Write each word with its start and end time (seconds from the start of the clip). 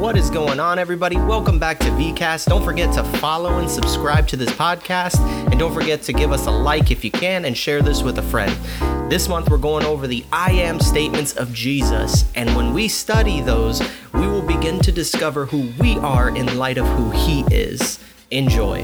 What 0.00 0.16
is 0.16 0.30
going 0.30 0.60
on, 0.60 0.78
everybody? 0.78 1.16
Welcome 1.16 1.58
back 1.58 1.78
to 1.80 1.88
VCast. 1.88 2.46
Don't 2.46 2.64
forget 2.64 2.94
to 2.94 3.04
follow 3.18 3.58
and 3.58 3.70
subscribe 3.70 4.26
to 4.28 4.36
this 4.36 4.48
podcast. 4.48 5.20
And 5.50 5.60
don't 5.60 5.74
forget 5.74 6.00
to 6.04 6.14
give 6.14 6.32
us 6.32 6.46
a 6.46 6.50
like 6.50 6.90
if 6.90 7.04
you 7.04 7.10
can 7.10 7.44
and 7.44 7.54
share 7.54 7.82
this 7.82 8.02
with 8.02 8.16
a 8.16 8.22
friend. 8.22 8.50
This 9.12 9.28
month, 9.28 9.50
we're 9.50 9.58
going 9.58 9.84
over 9.84 10.06
the 10.06 10.24
I 10.32 10.52
am 10.52 10.80
statements 10.80 11.36
of 11.36 11.52
Jesus. 11.52 12.24
And 12.34 12.56
when 12.56 12.72
we 12.72 12.88
study 12.88 13.42
those, 13.42 13.82
we 14.14 14.26
will 14.26 14.40
begin 14.40 14.80
to 14.80 14.90
discover 14.90 15.44
who 15.44 15.70
we 15.78 15.98
are 15.98 16.34
in 16.34 16.56
light 16.56 16.78
of 16.78 16.86
who 16.86 17.10
He 17.10 17.44
is. 17.54 17.98
Enjoy. 18.30 18.82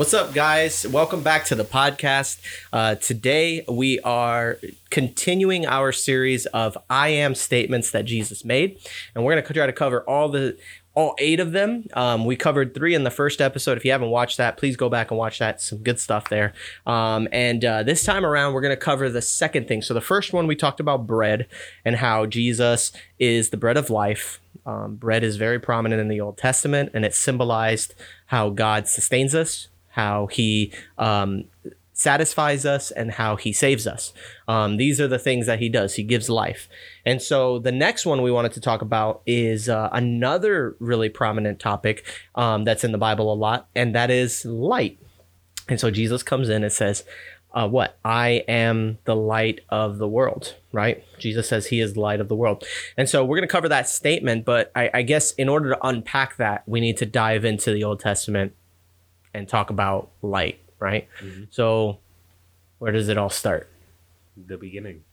What's 0.00 0.14
up, 0.14 0.32
guys? 0.32 0.86
Welcome 0.86 1.22
back 1.22 1.44
to 1.44 1.54
the 1.54 1.62
podcast. 1.62 2.40
Uh, 2.72 2.94
today, 2.94 3.66
we 3.68 4.00
are 4.00 4.56
continuing 4.88 5.66
our 5.66 5.92
series 5.92 6.46
of 6.46 6.78
I 6.88 7.08
am 7.08 7.34
statements 7.34 7.90
that 7.90 8.06
Jesus 8.06 8.42
made, 8.42 8.78
and 9.14 9.22
we're 9.22 9.34
going 9.34 9.44
to 9.44 9.52
try 9.52 9.66
to 9.66 9.74
cover 9.74 10.00
all 10.04 10.30
the 10.30 10.56
all 10.94 11.14
eight 11.18 11.38
of 11.38 11.52
them. 11.52 11.86
Um, 11.92 12.24
we 12.24 12.34
covered 12.34 12.74
three 12.74 12.94
in 12.94 13.04
the 13.04 13.10
first 13.10 13.42
episode. 13.42 13.76
If 13.76 13.84
you 13.84 13.92
haven't 13.92 14.08
watched 14.08 14.38
that, 14.38 14.56
please 14.56 14.74
go 14.74 14.88
back 14.88 15.10
and 15.10 15.18
watch 15.18 15.38
that. 15.38 15.60
Some 15.60 15.80
good 15.80 16.00
stuff 16.00 16.30
there. 16.30 16.54
Um, 16.86 17.28
and 17.30 17.62
uh, 17.62 17.82
this 17.82 18.02
time 18.02 18.24
around, 18.24 18.54
we're 18.54 18.62
going 18.62 18.74
to 18.74 18.82
cover 18.82 19.10
the 19.10 19.20
second 19.20 19.68
thing. 19.68 19.82
So 19.82 19.92
the 19.92 20.00
first 20.00 20.32
one 20.32 20.46
we 20.46 20.56
talked 20.56 20.80
about 20.80 21.06
bread 21.06 21.46
and 21.84 21.96
how 21.96 22.24
Jesus 22.24 22.90
is 23.18 23.50
the 23.50 23.58
bread 23.58 23.76
of 23.76 23.90
life. 23.90 24.40
Um, 24.64 24.96
bread 24.96 25.22
is 25.22 25.36
very 25.36 25.58
prominent 25.58 26.00
in 26.00 26.08
the 26.08 26.22
Old 26.22 26.38
Testament, 26.38 26.90
and 26.94 27.04
it 27.04 27.14
symbolized 27.14 27.94
how 28.28 28.48
God 28.48 28.88
sustains 28.88 29.34
us 29.34 29.68
how 30.00 30.26
he 30.26 30.72
um, 30.98 31.44
satisfies 31.92 32.64
us 32.64 32.90
and 32.90 33.10
how 33.10 33.36
he 33.36 33.52
saves 33.52 33.86
us. 33.86 34.12
Um, 34.48 34.78
these 34.78 35.00
are 35.02 35.08
the 35.08 35.18
things 35.18 35.44
that 35.46 35.58
he 35.58 35.68
does. 35.68 35.94
He 35.94 36.02
gives 36.02 36.30
life. 36.30 36.68
And 37.04 37.20
so 37.20 37.58
the 37.58 37.72
next 37.72 38.06
one 38.06 38.22
we 38.22 38.32
wanted 38.32 38.52
to 38.52 38.60
talk 38.60 38.80
about 38.80 39.20
is 39.26 39.68
uh, 39.68 39.90
another 39.92 40.74
really 40.78 41.10
prominent 41.10 41.58
topic 41.60 41.96
um, 42.34 42.64
that's 42.64 42.84
in 42.84 42.92
the 42.92 42.98
Bible 42.98 43.30
a 43.30 43.36
lot, 43.46 43.68
and 43.74 43.94
that 43.94 44.10
is 44.10 44.44
light. 44.46 44.98
And 45.68 45.78
so 45.78 45.90
Jesus 45.90 46.22
comes 46.22 46.48
in 46.48 46.64
and 46.64 46.72
says, 46.72 47.04
uh, 47.52 47.68
what? 47.68 47.98
I 48.04 48.44
am 48.48 48.98
the 49.04 49.16
light 49.16 49.60
of 49.68 49.98
the 49.98 50.08
world, 50.08 50.54
right? 50.72 51.04
Jesus 51.18 51.48
says 51.48 51.66
he 51.66 51.80
is 51.80 51.94
the 51.94 52.00
light 52.00 52.20
of 52.20 52.28
the 52.28 52.36
world. 52.36 52.64
And 52.96 53.08
so 53.08 53.24
we're 53.24 53.38
going 53.38 53.48
to 53.48 53.52
cover 53.52 53.68
that 53.68 53.88
statement, 53.88 54.44
but 54.44 54.70
I, 54.74 54.90
I 54.94 55.02
guess 55.02 55.32
in 55.32 55.48
order 55.48 55.70
to 55.70 55.86
unpack 55.86 56.36
that, 56.36 56.62
we 56.66 56.80
need 56.80 56.96
to 56.98 57.06
dive 57.06 57.44
into 57.44 57.72
the 57.72 57.84
Old 57.84 58.00
Testament 58.00 58.54
and 59.34 59.48
talk 59.48 59.70
about 59.70 60.10
light, 60.22 60.60
right? 60.78 61.08
Mm-hmm. 61.20 61.44
So, 61.50 61.98
where 62.78 62.92
does 62.92 63.08
it 63.08 63.18
all 63.18 63.30
start? 63.30 63.70
The 64.36 64.56
beginning. 64.56 65.04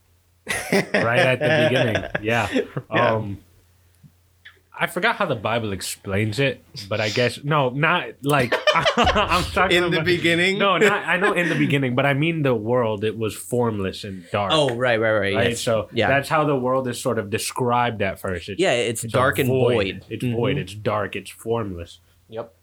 right 0.71 1.19
at 1.19 1.39
the 1.39 1.67
beginning. 1.69 2.03
Yeah. 2.21 2.47
yeah. 2.93 3.11
Um 3.11 3.39
I 4.79 4.85
forgot 4.85 5.15
how 5.15 5.25
the 5.25 5.35
Bible 5.35 5.73
explains 5.73 6.39
it, 6.39 6.63
but 6.87 7.01
I 7.01 7.09
guess 7.09 7.43
no, 7.43 7.69
not 7.69 8.09
like 8.21 8.53
I'm 8.75 9.43
talking 9.45 9.83
in 9.83 9.91
the 9.91 10.03
beginning. 10.03 10.59
No, 10.59 10.77
not 10.77 11.03
I 11.03 11.17
know 11.17 11.33
in 11.33 11.49
the 11.49 11.55
beginning, 11.55 11.95
but 11.95 12.05
I 12.05 12.13
mean 12.13 12.43
the 12.43 12.53
world. 12.53 13.03
It 13.03 13.17
was 13.17 13.35
formless 13.35 14.03
and 14.03 14.23
dark. 14.31 14.52
Oh, 14.53 14.75
right, 14.75 14.99
right, 14.99 15.13
right. 15.13 15.35
right? 15.35 15.49
Yes. 15.49 15.61
So 15.61 15.89
yeah, 15.91 16.07
that's 16.09 16.29
how 16.29 16.45
the 16.45 16.55
world 16.55 16.87
is 16.87 17.02
sort 17.02 17.17
of 17.17 17.31
described 17.31 18.03
at 18.03 18.19
first. 18.19 18.49
It's, 18.49 18.61
yeah, 18.61 18.73
it's, 18.73 19.03
it's 19.03 19.11
dark 19.11 19.39
and 19.39 19.47
void. 19.49 19.73
void. 19.73 20.05
It's 20.09 20.23
mm-hmm. 20.23 20.35
void. 20.35 20.57
It's 20.57 20.75
dark. 20.75 21.15
It's 21.15 21.31
formless. 21.31 21.99
Yep. 22.29 22.53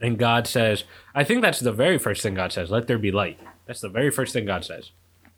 And 0.00 0.18
God 0.18 0.46
says, 0.46 0.84
I 1.14 1.24
think 1.24 1.42
that's 1.42 1.60
the 1.60 1.72
very 1.72 1.98
first 1.98 2.22
thing 2.22 2.34
God 2.34 2.52
says. 2.52 2.70
Let 2.70 2.86
there 2.86 2.98
be 2.98 3.10
light. 3.10 3.40
That's 3.66 3.80
the 3.80 3.88
very 3.88 4.10
first 4.10 4.32
thing 4.32 4.46
God 4.46 4.64
says. 4.64 4.90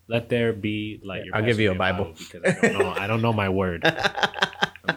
Let 0.08 0.28
there 0.30 0.52
be 0.52 1.00
light. 1.04 1.24
I'll 1.34 1.44
give 1.44 1.60
you 1.60 1.70
a 1.70 1.74
Bible. 1.74 2.06
Bible 2.06 2.16
because 2.18 2.42
I 2.44 2.68
don't 2.68 2.78
know. 2.78 2.90
I 2.90 3.06
don't 3.06 3.22
know 3.22 3.32
my 3.32 3.48
word. 3.50 3.82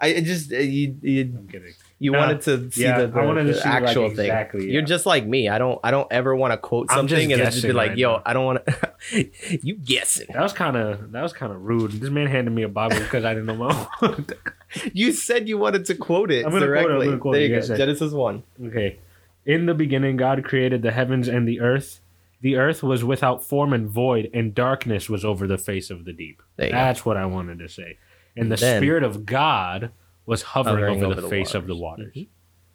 I 0.00 0.20
just 0.24 0.52
uh, 0.52 0.56
you 0.56 0.96
you. 1.02 1.34
I'm 1.36 1.48
kidding. 1.48 1.74
You 2.02 2.10
no, 2.10 2.18
wanted 2.18 2.40
to 2.42 2.68
see 2.72 2.82
yeah, 2.82 3.02
the, 3.02 3.06
the, 3.06 3.20
I 3.20 3.24
wanted 3.24 3.46
the 3.46 3.52
to 3.52 3.60
see 3.60 3.68
actual 3.68 4.08
like 4.08 4.18
exactly, 4.18 4.60
thing. 4.62 4.68
Yeah. 4.70 4.72
You're 4.72 4.82
just 4.82 5.06
like 5.06 5.24
me. 5.24 5.48
I 5.48 5.58
don't 5.58 5.78
I 5.84 5.92
don't 5.92 6.10
ever 6.10 6.34
want 6.34 6.52
to 6.52 6.56
quote 6.56 6.90
something 6.90 7.32
and 7.32 7.40
just 7.40 7.62
be 7.62 7.72
like, 7.72 7.90
right 7.90 7.98
"Yo, 7.98 8.14
now. 8.14 8.22
I 8.26 8.32
don't 8.32 8.44
want 8.44 8.66
to." 8.66 9.30
you 9.62 9.76
guessing? 9.76 10.26
That 10.32 10.42
was 10.42 10.52
kind 10.52 10.76
of 10.76 11.12
that 11.12 11.22
was 11.22 11.32
kind 11.32 11.52
of 11.52 11.62
rude. 11.62 11.92
This 11.92 12.10
man 12.10 12.26
handed 12.26 12.50
me 12.50 12.64
a 12.64 12.68
Bible 12.68 12.98
because 12.98 13.24
I 13.24 13.34
didn't 13.34 13.46
know 13.46 13.54
my. 13.54 13.86
Own. 14.02 14.26
you 14.92 15.12
said 15.12 15.48
you 15.48 15.58
wanted 15.58 15.84
to 15.84 15.94
quote 15.94 16.32
it 16.32 16.44
I'm 16.44 16.50
directly. 16.50 17.06
Quote 17.06 17.14
it, 17.14 17.20
quote 17.20 17.34
there 17.34 17.42
you 17.42 17.60
go. 17.60 17.76
Genesis 17.76 18.12
one. 18.12 18.42
Okay. 18.60 18.98
In 19.46 19.66
the 19.66 19.74
beginning, 19.74 20.16
God 20.16 20.42
created 20.42 20.82
the 20.82 20.90
heavens 20.90 21.28
and 21.28 21.46
the 21.46 21.60
earth. 21.60 22.00
The 22.40 22.56
earth 22.56 22.82
was 22.82 23.04
without 23.04 23.44
form 23.44 23.72
and 23.72 23.88
void, 23.88 24.28
and 24.34 24.52
darkness 24.52 25.08
was 25.08 25.24
over 25.24 25.46
the 25.46 25.56
face 25.56 25.88
of 25.88 26.04
the 26.04 26.12
deep. 26.12 26.42
That's 26.56 27.06
what 27.06 27.16
I 27.16 27.26
wanted 27.26 27.60
to 27.60 27.68
say. 27.68 27.98
And 28.36 28.50
the 28.50 28.56
then, 28.56 28.80
Spirit 28.80 29.04
of 29.04 29.24
God 29.24 29.92
was 30.26 30.42
hovering, 30.42 30.84
over, 30.84 31.06
over, 31.06 31.14
the, 31.14 31.20
the 31.22 31.28
face 31.28 31.48
waters. 31.48 31.54
of 31.54 31.66
the 31.66 31.76
waters, 31.76 32.14
mm-hmm. 32.14 32.30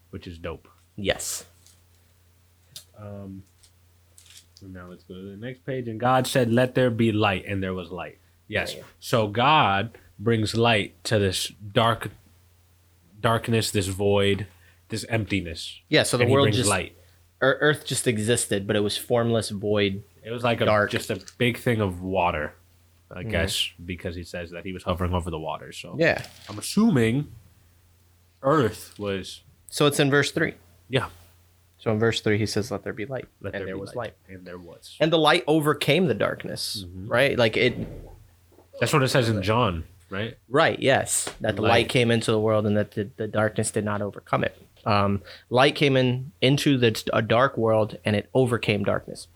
which 0.09 0.27
is 0.27 0.37
dope. 0.37 0.67
Yes. 0.95 1.45
Um, 2.97 3.43
now 4.61 4.87
let's 4.89 5.03
go 5.03 5.15
to 5.15 5.21
the 5.21 5.37
next 5.37 5.65
page. 5.65 5.87
And 5.87 5.99
God 5.99 6.27
said, 6.27 6.51
Let 6.51 6.75
there 6.75 6.89
be 6.89 7.11
light, 7.11 7.45
and 7.47 7.61
there 7.61 7.73
was 7.73 7.91
light. 7.91 8.17
Yes. 8.47 8.73
Yeah, 8.73 8.79
yeah. 8.79 8.85
So 8.99 9.27
God 9.27 9.97
brings 10.19 10.55
light 10.55 11.01
to 11.05 11.19
this 11.19 11.47
dark 11.71 12.09
darkness, 13.19 13.71
this 13.71 13.87
void, 13.87 14.47
this 14.89 15.05
emptiness. 15.09 15.81
Yeah, 15.89 16.03
so 16.03 16.17
the 16.17 16.25
world 16.25 16.51
just 16.53 16.69
light. 16.69 16.93
Earth 17.39 17.85
just 17.85 18.07
existed, 18.07 18.65
but 18.65 18.75
it 18.75 18.79
was 18.79 18.97
formless, 18.97 19.49
void. 19.49 20.03
It 20.23 20.31
was 20.31 20.43
like 20.43 20.59
a 20.59 20.65
dark. 20.65 20.89
just 20.89 21.11
a 21.11 21.21
big 21.37 21.59
thing 21.59 21.81
of 21.81 22.01
water, 22.01 22.55
I 23.12 23.23
mm. 23.23 23.31
guess, 23.31 23.69
because 23.84 24.16
he 24.16 24.23
says 24.23 24.51
that 24.51 24.66
he 24.66 24.73
was 24.73 24.84
hovering 24.84 25.13
over 25.13 25.29
the 25.29 25.40
water. 25.40 25.72
So 25.72 25.95
yeah, 25.97 26.25
I'm 26.50 26.59
assuming 26.59 27.31
Earth 28.41 28.94
was. 28.97 29.41
So 29.69 29.85
it's 29.85 30.00
in 30.00 30.09
verse 30.09 30.31
three. 30.31 30.56
Yeah. 30.90 31.07
So 31.79 31.91
in 31.91 32.00
verse 32.00 32.22
three, 32.22 32.38
he 32.38 32.45
says, 32.45 32.72
"Let 32.72 32.84
there 32.84 32.94
be 32.94 33.06
light," 33.06 33.28
Let 33.41 33.53
and 33.53 33.62
there, 33.62 33.68
there 33.68 33.78
was 33.78 33.95
light. 33.95 34.13
light. 34.28 34.35
and 34.35 34.45
there 34.45 34.57
was, 34.57 34.95
and 35.00 35.12
the 35.13 35.18
light 35.18 35.44
overcame 35.47 36.07
the 36.07 36.13
darkness. 36.13 36.84
Mm-hmm. 36.85 37.07
Right, 37.07 37.38
like 37.38 37.56
it. 37.56 37.78
That's 38.79 38.94
what 38.94 39.03
it 39.03 39.07
says 39.07 39.29
in 39.29 39.41
John, 39.41 39.85
right? 40.09 40.38
Right. 40.50 40.79
Yes, 40.79 41.29
that 41.41 41.56
the 41.56 41.62
light, 41.62 41.69
light 41.69 41.89
came 41.89 42.12
into 42.12 42.31
the 42.31 42.39
world, 42.39 42.66
and 42.66 42.75
that 42.78 42.91
the, 42.91 43.09
the 43.16 43.28
darkness 43.28 43.72
did 43.72 43.85
not 43.85 44.01
overcome 44.01 44.44
it. 44.44 44.57
Um, 44.85 45.22
light 45.50 45.75
came 45.75 45.95
in 45.95 46.31
into 46.41 46.78
the 46.78 47.03
a 47.13 47.22
dark 47.22 47.57
world, 47.57 47.97
and 48.03 48.16
it 48.16 48.29
overcame 48.34 48.84
darkness. 48.84 49.28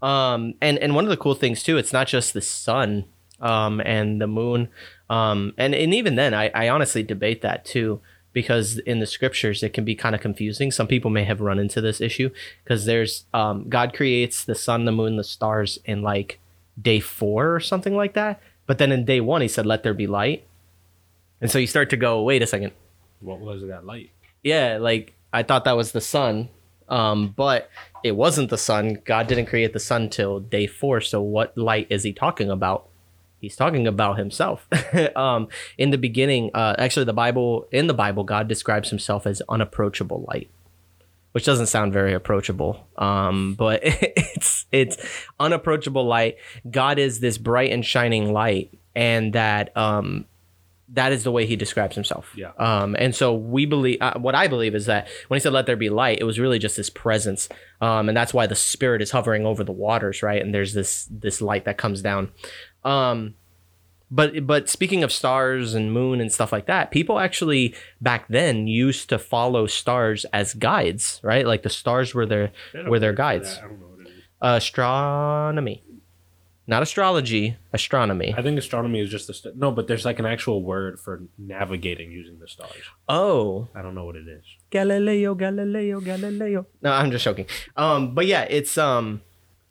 Um, 0.00 0.54
and 0.60 0.78
and 0.78 0.94
one 0.94 1.04
of 1.04 1.10
the 1.10 1.16
cool 1.16 1.34
things 1.34 1.62
too, 1.62 1.76
it's 1.76 1.92
not 1.92 2.06
just 2.06 2.32
the 2.32 2.40
sun 2.40 3.04
um, 3.40 3.80
and 3.80 4.20
the 4.20 4.26
moon, 4.26 4.68
um, 5.08 5.54
and 5.56 5.74
and 5.74 5.94
even 5.94 6.14
then, 6.14 6.34
I, 6.34 6.50
I 6.54 6.68
honestly 6.68 7.02
debate 7.02 7.42
that 7.42 7.64
too 7.64 8.00
because 8.32 8.78
in 8.78 9.00
the 9.00 9.06
scriptures 9.06 9.62
it 9.62 9.72
can 9.72 9.84
be 9.84 9.94
kind 9.94 10.14
of 10.14 10.20
confusing. 10.20 10.70
Some 10.70 10.86
people 10.86 11.10
may 11.10 11.24
have 11.24 11.40
run 11.40 11.58
into 11.58 11.80
this 11.80 12.00
issue 12.00 12.30
because 12.62 12.84
there's 12.84 13.24
um, 13.34 13.68
God 13.68 13.92
creates 13.92 14.44
the 14.44 14.54
sun, 14.54 14.84
the 14.84 14.92
moon, 14.92 15.16
the 15.16 15.24
stars 15.24 15.78
in 15.84 16.02
like 16.02 16.38
day 16.80 17.00
four 17.00 17.54
or 17.54 17.60
something 17.60 17.96
like 17.96 18.14
that. 18.14 18.40
But 18.66 18.78
then 18.78 18.92
in 18.92 19.04
day 19.04 19.20
one, 19.20 19.42
he 19.42 19.48
said, 19.48 19.66
"Let 19.66 19.82
there 19.82 19.94
be 19.94 20.06
light," 20.06 20.46
and 21.40 21.50
so 21.50 21.58
you 21.58 21.66
start 21.66 21.90
to 21.90 21.96
go, 21.96 22.22
"Wait 22.22 22.42
a 22.42 22.46
second, 22.46 22.72
what 23.20 23.40
was 23.40 23.62
that 23.66 23.84
light?" 23.84 24.10
yeah, 24.42 24.78
like 24.80 25.12
I 25.32 25.42
thought 25.42 25.64
that 25.64 25.76
was 25.76 25.92
the 25.92 26.00
sun, 26.00 26.48
um, 26.88 27.34
but 27.36 27.70
it 28.02 28.12
wasn't 28.12 28.50
the 28.50 28.58
sun. 28.58 28.98
God 29.04 29.26
didn't 29.26 29.46
create 29.46 29.72
the 29.72 29.80
sun 29.80 30.08
till 30.08 30.40
day 30.40 30.66
four. 30.66 31.00
So 31.00 31.20
what 31.20 31.56
light 31.56 31.86
is 31.90 32.02
he 32.02 32.12
talking 32.12 32.50
about? 32.50 32.88
He's 33.40 33.56
talking 33.56 33.86
about 33.86 34.18
himself. 34.18 34.68
um, 35.16 35.48
in 35.78 35.90
the 35.90 35.98
beginning, 35.98 36.50
uh, 36.54 36.74
actually, 36.78 37.06
the 37.06 37.12
Bible 37.12 37.66
in 37.72 37.86
the 37.86 37.94
Bible, 37.94 38.24
God 38.24 38.48
describes 38.48 38.90
himself 38.90 39.26
as 39.26 39.40
unapproachable 39.48 40.24
light, 40.28 40.50
which 41.32 41.44
doesn't 41.44 41.66
sound 41.66 41.92
very 41.92 42.12
approachable. 42.12 42.86
Um, 42.98 43.54
but 43.54 43.80
it's 43.84 44.66
it's 44.70 44.98
unapproachable 45.38 46.04
light. 46.04 46.36
God 46.70 46.98
is 46.98 47.20
this 47.20 47.38
bright 47.38 47.72
and 47.72 47.84
shining 47.84 48.32
light, 48.32 48.78
and 48.94 49.32
that 49.32 49.74
um, 49.76 50.26
that 50.92 51.12
is 51.12 51.22
the 51.22 51.30
way 51.30 51.46
he 51.46 51.56
describes 51.56 51.94
himself. 51.94 52.32
Yeah. 52.36 52.50
Um, 52.58 52.96
and 52.98 53.14
so 53.14 53.32
we 53.32 53.64
believe, 53.64 53.98
uh, 54.00 54.18
what 54.18 54.34
I 54.34 54.48
believe 54.48 54.74
is 54.74 54.86
that 54.86 55.08
when 55.28 55.38
he 55.38 55.40
said, 55.40 55.52
let 55.52 55.66
there 55.66 55.76
be 55.76 55.88
light, 55.88 56.18
it 56.20 56.24
was 56.24 56.38
really 56.38 56.58
just 56.58 56.76
this 56.76 56.90
presence. 56.90 57.48
Um, 57.80 58.08
and 58.08 58.16
that's 58.16 58.34
why 58.34 58.46
the 58.46 58.56
spirit 58.56 59.00
is 59.00 59.12
hovering 59.12 59.46
over 59.46 59.62
the 59.62 59.72
waters, 59.72 60.22
right? 60.22 60.42
And 60.42 60.52
there's 60.52 60.74
this, 60.74 61.06
this 61.10 61.40
light 61.40 61.64
that 61.66 61.78
comes 61.78 62.02
down. 62.02 62.32
Um, 62.84 63.34
but, 64.10 64.46
but 64.46 64.68
speaking 64.68 65.02
of 65.02 65.12
stars 65.12 65.74
and 65.74 65.92
moon 65.92 66.20
and 66.20 66.32
stuff 66.32 66.52
like 66.52 66.66
that, 66.66 66.90
people 66.90 67.18
actually 67.18 67.74
back 68.00 68.26
then 68.28 68.66
used 68.66 69.08
to 69.10 69.18
follow 69.18 69.66
stars 69.66 70.24
as 70.32 70.54
guides, 70.54 71.20
right? 71.22 71.46
Like 71.46 71.62
the 71.62 71.70
stars 71.70 72.14
were 72.14 72.26
their, 72.26 72.52
were 72.86 72.98
their 72.98 73.12
guides. 73.12 73.60
Astronomy 74.40 75.84
not 76.70 76.84
astrology, 76.84 77.56
astronomy. 77.72 78.32
I 78.38 78.42
think 78.42 78.56
astronomy 78.56 79.00
is 79.00 79.10
just 79.10 79.26
the 79.26 79.34
st- 79.34 79.56
no, 79.56 79.72
but 79.72 79.88
there's 79.88 80.04
like 80.04 80.20
an 80.20 80.24
actual 80.24 80.62
word 80.62 81.00
for 81.00 81.22
navigating 81.36 82.12
using 82.12 82.38
the 82.38 82.46
stars. 82.46 82.84
Oh, 83.08 83.66
I 83.74 83.82
don't 83.82 83.96
know 83.96 84.04
what 84.04 84.14
it 84.14 84.28
is. 84.28 84.44
Galileo, 84.70 85.34
Galileo, 85.34 86.00
Galileo. 86.00 86.66
No, 86.80 86.92
I'm 86.92 87.10
just 87.10 87.24
joking. 87.24 87.46
Um, 87.76 88.14
but 88.14 88.26
yeah, 88.26 88.42
it's 88.42 88.78
um, 88.78 89.20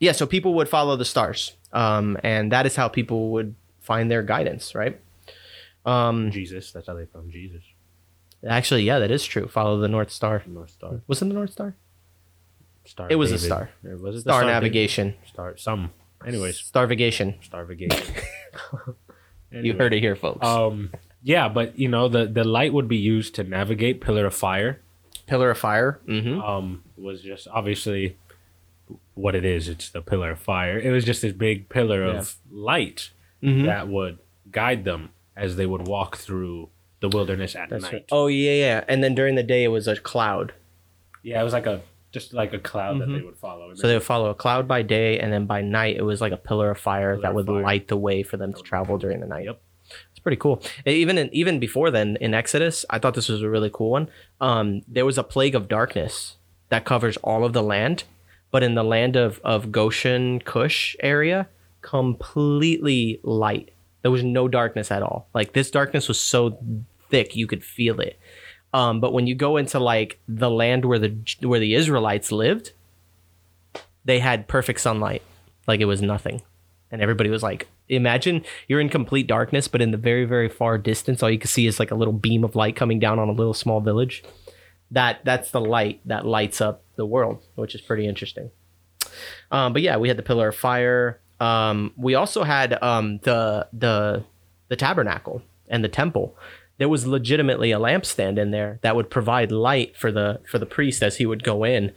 yeah, 0.02 0.12
so 0.12 0.26
people 0.28 0.54
would 0.56 0.68
follow 0.68 0.98
the 0.98 1.06
stars, 1.06 1.56
um, 1.72 2.18
and 2.22 2.52
that 2.52 2.66
is 2.66 2.76
how 2.76 2.90
people 2.90 3.32
would 3.32 3.56
find 3.90 4.10
their 4.12 4.22
guidance, 4.22 4.76
right? 4.76 5.02
Um, 5.84 6.30
Jesus, 6.30 6.72
that's 6.72 6.86
how 6.86 6.94
they 6.94 7.08
found 7.08 7.32
Jesus. 7.32 7.64
Actually, 8.48 8.84
yeah, 8.84 9.00
that 9.00 9.10
is 9.10 9.26
true. 9.26 9.48
Follow 9.48 9.80
the 9.80 9.88
North 9.88 10.12
Star. 10.12 10.44
North 10.46 10.70
Star. 10.70 11.02
Was 11.08 11.24
it 11.24 11.26
the 11.26 11.34
North 11.34 11.52
Star? 11.52 11.74
Star. 12.86 13.08
It 13.10 13.16
was 13.16 13.32
David. 13.32 13.42
a 13.42 13.46
star. 13.46 13.70
It 13.84 14.00
was 14.00 14.16
it 14.18 14.22
star, 14.22 14.42
star 14.42 14.52
navigation. 14.52 15.08
David? 15.10 15.28
Star. 15.28 15.58
Some. 15.58 15.92
Anyways. 16.26 16.62
Starvigation. 16.62 17.36
Starvigation. 17.42 18.24
anyway. 18.72 18.96
You 19.68 19.74
heard 19.74 19.96
it 19.96 20.02
here, 20.02 20.16
folks. 20.16 20.46
Um. 20.46 20.92
Yeah, 21.24 21.50
but 21.50 21.78
you 21.78 21.90
know 21.90 22.08
the 22.08 22.28
the 22.28 22.44
light 22.44 22.72
would 22.72 22.88
be 22.88 22.98
used 22.98 23.34
to 23.36 23.44
navigate 23.44 24.00
pillar 24.00 24.28
of 24.28 24.36
fire. 24.36 24.80
Pillar 25.26 25.50
of 25.50 25.58
fire. 25.58 26.00
Mm-hmm. 26.08 26.40
Um. 26.40 26.84
Was 26.98 27.24
just 27.24 27.48
obviously 27.48 28.16
what 29.16 29.34
it 29.34 29.44
is. 29.44 29.68
It's 29.68 29.90
the 29.90 30.04
pillar 30.04 30.32
of 30.32 30.40
fire. 30.40 30.78
It 30.78 30.92
was 30.92 31.04
just 31.04 31.24
this 31.24 31.34
big 31.34 31.68
pillar 31.68 32.06
yeah. 32.06 32.20
of 32.20 32.36
light 32.52 33.10
mm-hmm. 33.42 33.66
that 33.66 33.88
would 33.88 34.20
guide 34.52 34.84
them 34.84 35.10
as 35.36 35.56
they 35.56 35.66
would 35.66 35.88
walk 35.88 36.18
through 36.18 36.70
the 37.00 37.10
wilderness 37.10 37.56
at 37.56 37.70
That's 37.70 37.84
night. 37.84 37.94
Right. 37.94 38.06
Oh 38.12 38.28
yeah, 38.28 38.54
yeah. 38.54 38.84
And 38.88 39.04
then 39.04 39.16
during 39.16 39.36
the 39.36 39.44
day, 39.44 39.64
it 39.64 39.70
was 39.70 39.88
a 39.88 39.96
cloud. 39.96 40.54
Yeah, 41.24 41.42
it 41.42 41.44
was 41.44 41.54
like 41.54 41.66
a 41.66 41.82
just 42.12 42.34
like 42.34 42.54
a 42.54 42.60
cloud 42.60 42.92
mm-hmm. 42.92 43.00
that 43.00 43.06
they 43.08 43.14
mm-hmm. 43.20 43.26
would 43.28 43.38
follow. 43.38 43.74
So 43.76 43.88
they 43.88 43.94
would 43.94 44.04
follow 44.04 44.30
a 44.30 44.36
cloud 44.36 44.68
by 44.68 44.82
day, 44.82 45.20
and 45.20 45.32
then 45.32 45.46
by 45.46 45.62
night, 45.62 45.96
it 45.96 46.02
was 46.02 46.22
like 46.22 46.32
a 46.32 46.38
pillar 46.38 46.72
of 46.72 46.80
fire 46.80 47.16
pillar 47.16 47.22
that 47.22 47.36
would 47.36 47.46
fire. 47.46 47.62
light 47.62 47.88
the 47.88 47.98
way 47.98 48.24
for 48.24 48.38
them 48.38 48.54
to 48.54 48.62
travel 48.62 48.98
during 48.98 49.20
the 49.20 49.28
night. 49.28 49.46
Yep. 49.46 49.62
It's 50.12 50.20
pretty 50.20 50.38
cool. 50.38 50.62
Even 50.86 51.18
in, 51.18 51.30
even 51.34 51.60
before 51.60 51.90
then, 51.92 52.18
in 52.20 52.34
Exodus, 52.34 52.86
I 52.90 53.00
thought 53.00 53.14
this 53.14 53.30
was 53.30 53.42
a 53.42 53.50
really 53.50 53.72
cool 53.74 53.92
one. 53.92 54.10
Um, 54.40 54.82
there 54.88 55.06
was 55.06 55.18
a 55.18 55.24
plague 55.24 55.56
of 55.56 55.68
darkness 55.68 56.38
that 56.70 56.86
covers 56.86 57.18
all 57.18 57.44
of 57.44 57.54
the 57.54 57.64
land, 57.64 58.04
but 58.52 58.64
in 58.64 58.76
the 58.76 58.84
land 58.84 59.16
of 59.16 59.40
of 59.44 59.72
Goshen, 59.72 60.40
Cush 60.40 60.96
area, 61.00 61.48
completely 61.82 63.20
light. 63.24 63.72
There 64.02 64.12
was 64.12 64.24
no 64.24 64.48
darkness 64.48 64.92
at 64.92 65.04
all. 65.04 65.28
Like 65.34 65.54
this 65.54 65.72
darkness 65.72 66.08
was 66.08 66.20
so 66.20 66.58
thick 67.10 67.36
you 67.36 67.48
could 67.48 67.64
feel 67.64 68.00
it. 68.00 68.20
Um, 68.74 69.00
but 69.00 69.14
when 69.14 69.28
you 69.28 69.36
go 69.36 69.58
into 69.58 69.80
like 69.80 70.20
the 70.28 70.50
land 70.50 70.86
where 70.86 71.00
the 71.00 71.18
where 71.42 71.60
the 71.60 71.74
Israelites 71.74 72.32
lived, 72.32 72.74
they 74.06 74.20
had 74.20 74.48
perfect 74.48 74.80
sunlight, 74.80 75.24
like 75.68 75.80
it 75.80 75.86
was 75.86 76.02
nothing, 76.02 76.44
and 76.92 77.02
everybody 77.02 77.30
was 77.30 77.42
like, 77.42 77.68
imagine 77.88 78.46
you're 78.68 78.80
in 78.80 78.90
complete 78.90 79.26
darkness, 79.26 79.68
but 79.68 79.82
in 79.82 79.92
the 79.92 79.98
very 79.98 80.26
very 80.26 80.50
far 80.50 80.78
distance, 80.78 81.24
all 81.24 81.32
you 81.32 81.40
can 81.40 81.48
see 81.48 81.66
is 81.66 81.80
like 81.80 81.92
a 81.92 81.96
little 81.96 82.14
beam 82.14 82.44
of 82.44 82.56
light 82.56 82.76
coming 82.76 83.00
down 83.00 83.18
on 83.18 83.28
a 83.28 83.34
little 83.34 83.56
small 83.56 83.82
village. 83.82 84.24
That 84.92 85.26
that's 85.26 85.50
the 85.52 85.62
light 85.62 86.02
that 86.06 86.26
lights 86.26 86.62
up 86.62 86.84
the 86.96 87.06
world, 87.06 87.42
which 87.56 87.74
is 87.74 87.82
pretty 87.82 88.08
interesting. 88.08 88.52
Um, 89.52 89.74
but 89.74 89.82
yeah, 89.82 89.98
we 89.98 90.10
had 90.10 90.18
the 90.18 90.24
pillar 90.24 90.50
of 90.50 90.56
fire. 90.56 91.20
Um, 91.40 91.94
we 91.96 92.16
also 92.16 92.44
had 92.44 92.82
um, 92.84 93.20
the 93.24 93.68
the 93.74 94.24
the 94.68 94.76
tabernacle 94.76 95.42
and 95.68 95.84
the 95.84 95.90
temple. 95.90 96.38
There 96.78 96.90
was 96.90 97.06
legitimately 97.06 97.72
a 97.72 97.80
lampstand 97.80 98.38
in 98.38 98.52
there 98.52 98.80
that 98.84 98.96
would 98.96 99.10
provide 99.10 99.52
light 99.52 99.98
for 99.98 100.12
the 100.12 100.42
for 100.50 100.60
the 100.60 100.66
priest 100.66 101.04
as 101.04 101.18
he 101.18 101.26
would 101.26 101.44
go 101.44 101.64
in 101.64 101.94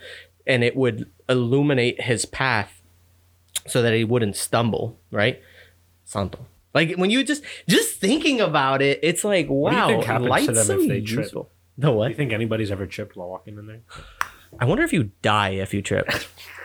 and 0.47 0.65
it 0.65 0.75
would 0.77 1.11
illuminate 1.29 2.01
his 2.01 2.27
path 2.27 2.83
so 3.67 3.81
that 3.81 3.95
he 3.95 4.05
wouldn't 4.05 4.37
stumble 4.37 4.99
right? 5.11 5.41
Santo. 6.05 6.47
Like 6.75 6.97
when 6.97 7.11
you 7.11 7.23
just 7.23 7.45
just 7.69 8.01
thinking 8.01 8.41
about 8.41 8.83
it 8.83 8.99
it's 9.03 9.23
like 9.25 9.47
wow 9.49 10.01
lights 10.19 10.47
to 10.47 10.53
them 10.53 10.81
if 10.81 10.89
they 10.89 10.99
useful. 10.99 11.45
trip 11.45 11.53
the 11.79 11.93
what? 11.93 12.07
Do 12.07 12.11
you 12.11 12.17
think 12.17 12.33
anybody's 12.33 12.71
ever 12.71 12.87
tripped 12.87 13.17
while 13.17 13.29
walking 13.29 13.57
in 13.59 13.67
there? 13.67 13.83
I 14.59 14.65
wonder 14.65 14.83
if 14.83 14.93
you 14.93 15.11
die 15.23 15.51
if 15.51 15.73
you 15.73 15.81
trip 15.81 16.09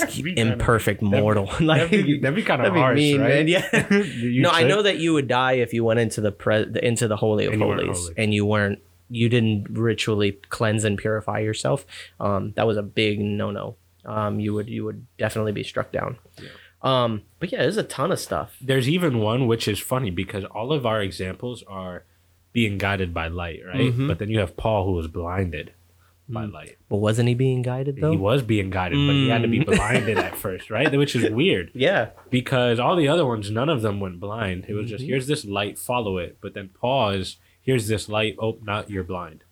imperfect 0.00 1.02
mortal. 1.02 1.46
That'd, 1.46 1.66
like 1.66 1.90
that'd 1.90 2.06
be, 2.06 2.18
that'd 2.20 2.36
be 2.36 2.42
kind 2.52 2.64
of 2.64 2.74
harsh, 2.74 2.96
mean, 2.96 3.20
right? 3.20 3.46
man. 3.46 3.48
Yeah. 3.48 3.66
no, 4.42 4.50
I 4.50 4.64
know 4.64 4.82
that 4.82 4.98
you 4.98 5.12
would 5.12 5.28
die 5.28 5.54
if 5.54 5.72
you 5.72 5.84
went 5.84 6.00
into 6.00 6.20
the 6.20 6.32
pre- 6.32 6.66
into 6.82 7.08
the 7.08 7.16
holy 7.16 7.46
of 7.46 7.52
and 7.54 7.62
holies 7.62 7.98
holy. 7.98 8.14
and 8.16 8.34
you 8.34 8.46
weren't 8.46 8.80
you 9.10 9.28
didn't 9.28 9.68
ritually 9.70 10.32
cleanse 10.48 10.84
and 10.84 10.96
purify 10.98 11.40
yourself. 11.40 11.84
Um, 12.18 12.52
that 12.56 12.66
was 12.66 12.76
a 12.76 12.82
big 12.82 13.20
no 13.20 13.50
no. 13.50 13.76
Um, 14.04 14.40
you 14.40 14.54
would 14.54 14.68
you 14.68 14.84
would 14.84 15.06
definitely 15.18 15.52
be 15.52 15.62
struck 15.62 15.92
down. 15.92 16.18
Yeah. 16.40 16.48
Um, 16.82 17.22
but 17.38 17.52
yeah, 17.52 17.60
there's 17.60 17.76
a 17.76 17.84
ton 17.84 18.10
of 18.10 18.18
stuff. 18.18 18.56
There's 18.60 18.88
even 18.88 19.18
one 19.18 19.46
which 19.46 19.68
is 19.68 19.78
funny 19.78 20.10
because 20.10 20.44
all 20.46 20.72
of 20.72 20.84
our 20.84 21.00
examples 21.00 21.62
are 21.68 22.04
being 22.52 22.76
guided 22.78 23.14
by 23.14 23.28
light, 23.28 23.60
right? 23.64 23.92
Mm-hmm. 23.92 24.08
But 24.08 24.18
then 24.18 24.28
you 24.28 24.40
have 24.40 24.56
Paul 24.56 24.86
who 24.86 24.92
was 24.92 25.06
blinded 25.06 25.72
by 26.28 26.44
mm. 26.44 26.52
light. 26.52 26.76
But 26.88 26.96
wasn't 26.96 27.28
he 27.28 27.34
being 27.34 27.62
guided 27.62 27.96
though? 28.00 28.10
He 28.10 28.16
was 28.16 28.42
being 28.42 28.70
guided, 28.70 28.98
mm. 28.98 29.06
but 29.06 29.14
he 29.14 29.28
had 29.28 29.42
to 29.42 29.48
be 29.48 29.60
mm. 29.60 29.66
blinded 29.66 30.18
at 30.18 30.36
first, 30.38 30.70
right? 30.70 30.90
Which 30.96 31.14
is 31.14 31.30
weird. 31.30 31.70
Yeah. 31.74 32.10
Because 32.30 32.78
all 32.78 32.96
the 32.96 33.08
other 33.08 33.26
ones, 33.26 33.50
none 33.50 33.68
of 33.68 33.82
them 33.82 34.00
went 34.00 34.20
blind. 34.20 34.66
It 34.68 34.74
was 34.74 34.88
just 34.88 35.02
mm-hmm. 35.02 35.10
here's 35.10 35.26
this 35.26 35.44
light, 35.44 35.78
follow 35.78 36.18
it. 36.18 36.38
But 36.40 36.54
then 36.54 36.68
pause, 36.68 37.36
here's 37.60 37.88
this 37.88 38.08
light, 38.08 38.36
oh, 38.38 38.58
not 38.62 38.90
you're 38.90 39.04
blind. 39.04 39.44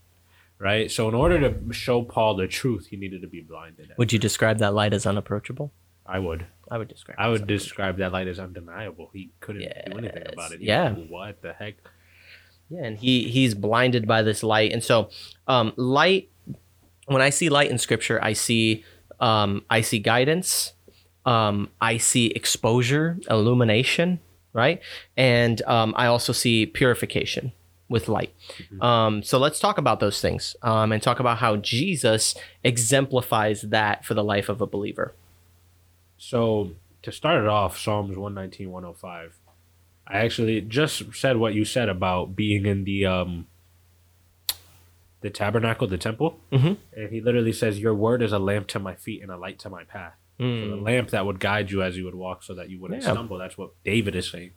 Right? 0.58 0.90
So 0.90 1.08
in 1.08 1.14
order 1.14 1.40
to 1.40 1.72
show 1.72 2.02
Paul 2.02 2.36
the 2.36 2.46
truth, 2.46 2.88
he 2.88 2.96
needed 2.96 3.22
to 3.22 3.28
be 3.28 3.40
blinded. 3.40 3.92
Would 3.96 4.12
you 4.12 4.18
describe 4.18 4.58
that 4.58 4.74
light 4.74 4.92
as 4.92 5.06
unapproachable? 5.06 5.72
I 6.04 6.18
would. 6.18 6.46
I 6.70 6.76
would 6.76 6.88
describe. 6.88 7.16
I 7.18 7.28
would 7.28 7.46
describe 7.46 7.96
that 7.98 8.12
light 8.12 8.28
as 8.28 8.38
undeniable. 8.38 9.10
He 9.12 9.30
couldn't 9.40 9.62
yes. 9.62 9.84
do 9.86 9.98
anything 9.98 10.24
about 10.32 10.52
it. 10.52 10.60
He 10.60 10.66
yeah. 10.66 10.92
What 10.92 11.40
the 11.40 11.52
heck? 11.52 11.76
Yeah, 12.68 12.84
and 12.84 12.98
he 12.98 13.28
he's 13.28 13.54
blinded 13.54 14.06
by 14.06 14.22
this 14.22 14.42
light, 14.42 14.72
and 14.72 14.82
so 14.82 15.10
um, 15.48 15.72
light 15.76 16.29
when 17.10 17.22
I 17.22 17.30
see 17.30 17.48
light 17.48 17.70
in 17.70 17.78
scripture, 17.78 18.22
I 18.22 18.34
see 18.34 18.84
um, 19.18 19.64
I 19.68 19.80
see 19.80 19.98
guidance, 19.98 20.72
um, 21.26 21.68
I 21.80 21.98
see 21.98 22.26
exposure, 22.28 23.18
illumination, 23.28 24.20
right? 24.52 24.80
And 25.16 25.60
um, 25.62 25.92
I 25.96 26.06
also 26.06 26.32
see 26.32 26.66
purification 26.66 27.52
with 27.88 28.08
light. 28.08 28.32
Mm-hmm. 28.58 28.82
Um, 28.82 29.22
so 29.22 29.38
let's 29.38 29.58
talk 29.58 29.76
about 29.76 29.98
those 29.98 30.20
things 30.20 30.54
um, 30.62 30.92
and 30.92 31.02
talk 31.02 31.18
about 31.18 31.38
how 31.38 31.56
Jesus 31.56 32.36
exemplifies 32.62 33.62
that 33.62 34.04
for 34.04 34.14
the 34.14 34.24
life 34.24 34.48
of 34.48 34.60
a 34.60 34.66
believer. 34.66 35.12
So 36.16 36.70
to 37.02 37.10
start 37.10 37.42
it 37.42 37.48
off, 37.48 37.76
Psalms 37.76 38.16
119, 38.16 38.70
105. 38.70 39.36
I 40.06 40.18
actually 40.18 40.60
just 40.60 41.14
said 41.14 41.36
what 41.36 41.54
you 41.54 41.64
said 41.64 41.88
about 41.88 42.36
being 42.36 42.66
in 42.66 42.84
the 42.84 43.06
um, 43.06 43.46
the 45.20 45.30
tabernacle, 45.30 45.86
the 45.86 45.98
temple, 45.98 46.40
mm-hmm. 46.52 46.74
and 46.92 47.10
he 47.10 47.20
literally 47.20 47.52
says, 47.52 47.78
"Your 47.78 47.94
word 47.94 48.22
is 48.22 48.32
a 48.32 48.38
lamp 48.38 48.66
to 48.68 48.78
my 48.78 48.94
feet 48.94 49.22
and 49.22 49.30
a 49.30 49.36
light 49.36 49.58
to 49.60 49.70
my 49.70 49.84
path." 49.84 50.14
Mm. 50.40 50.64
So 50.64 50.76
the 50.76 50.82
lamp 50.82 51.10
that 51.10 51.26
would 51.26 51.38
guide 51.38 51.70
you 51.70 51.82
as 51.82 51.98
you 51.98 52.06
would 52.06 52.14
walk, 52.14 52.42
so 52.42 52.54
that 52.54 52.70
you 52.70 52.80
wouldn't 52.80 53.02
yeah. 53.02 53.12
stumble. 53.12 53.36
That's 53.36 53.58
what 53.58 53.72
David 53.84 54.16
is 54.16 54.30
saying. 54.30 54.52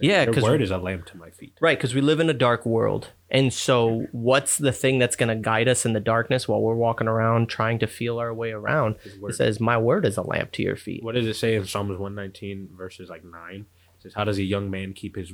yeah, 0.00 0.24
your 0.24 0.42
word 0.42 0.60
is 0.60 0.72
a 0.72 0.78
lamp 0.78 1.06
to 1.06 1.16
my 1.16 1.30
feet. 1.30 1.54
Right, 1.60 1.78
because 1.78 1.94
we 1.94 2.00
live 2.00 2.18
in 2.18 2.28
a 2.28 2.34
dark 2.34 2.66
world, 2.66 3.08
and 3.30 3.52
so 3.52 4.06
what's 4.10 4.58
the 4.58 4.72
thing 4.72 4.98
that's 4.98 5.14
going 5.14 5.28
to 5.28 5.36
guide 5.36 5.68
us 5.68 5.86
in 5.86 5.92
the 5.92 6.00
darkness 6.00 6.48
while 6.48 6.60
we're 6.60 6.74
walking 6.74 7.06
around 7.06 7.48
trying 7.48 7.78
to 7.78 7.86
feel 7.86 8.18
our 8.18 8.34
way 8.34 8.50
around? 8.50 8.96
It 9.04 9.34
says, 9.36 9.60
"My 9.60 9.78
word 9.78 10.04
is 10.04 10.16
a 10.16 10.22
lamp 10.22 10.50
to 10.52 10.62
your 10.62 10.76
feet." 10.76 11.04
What 11.04 11.14
does 11.14 11.26
it 11.26 11.34
say 11.34 11.54
in 11.54 11.66
Psalms 11.66 11.98
one 11.98 12.16
nineteen 12.16 12.70
verses 12.76 13.08
like 13.08 13.24
nine? 13.24 13.66
It 13.96 14.02
says, 14.02 14.14
"How 14.14 14.24
does 14.24 14.38
a 14.38 14.44
young 14.44 14.70
man 14.70 14.92
keep 14.92 15.14
his 15.14 15.32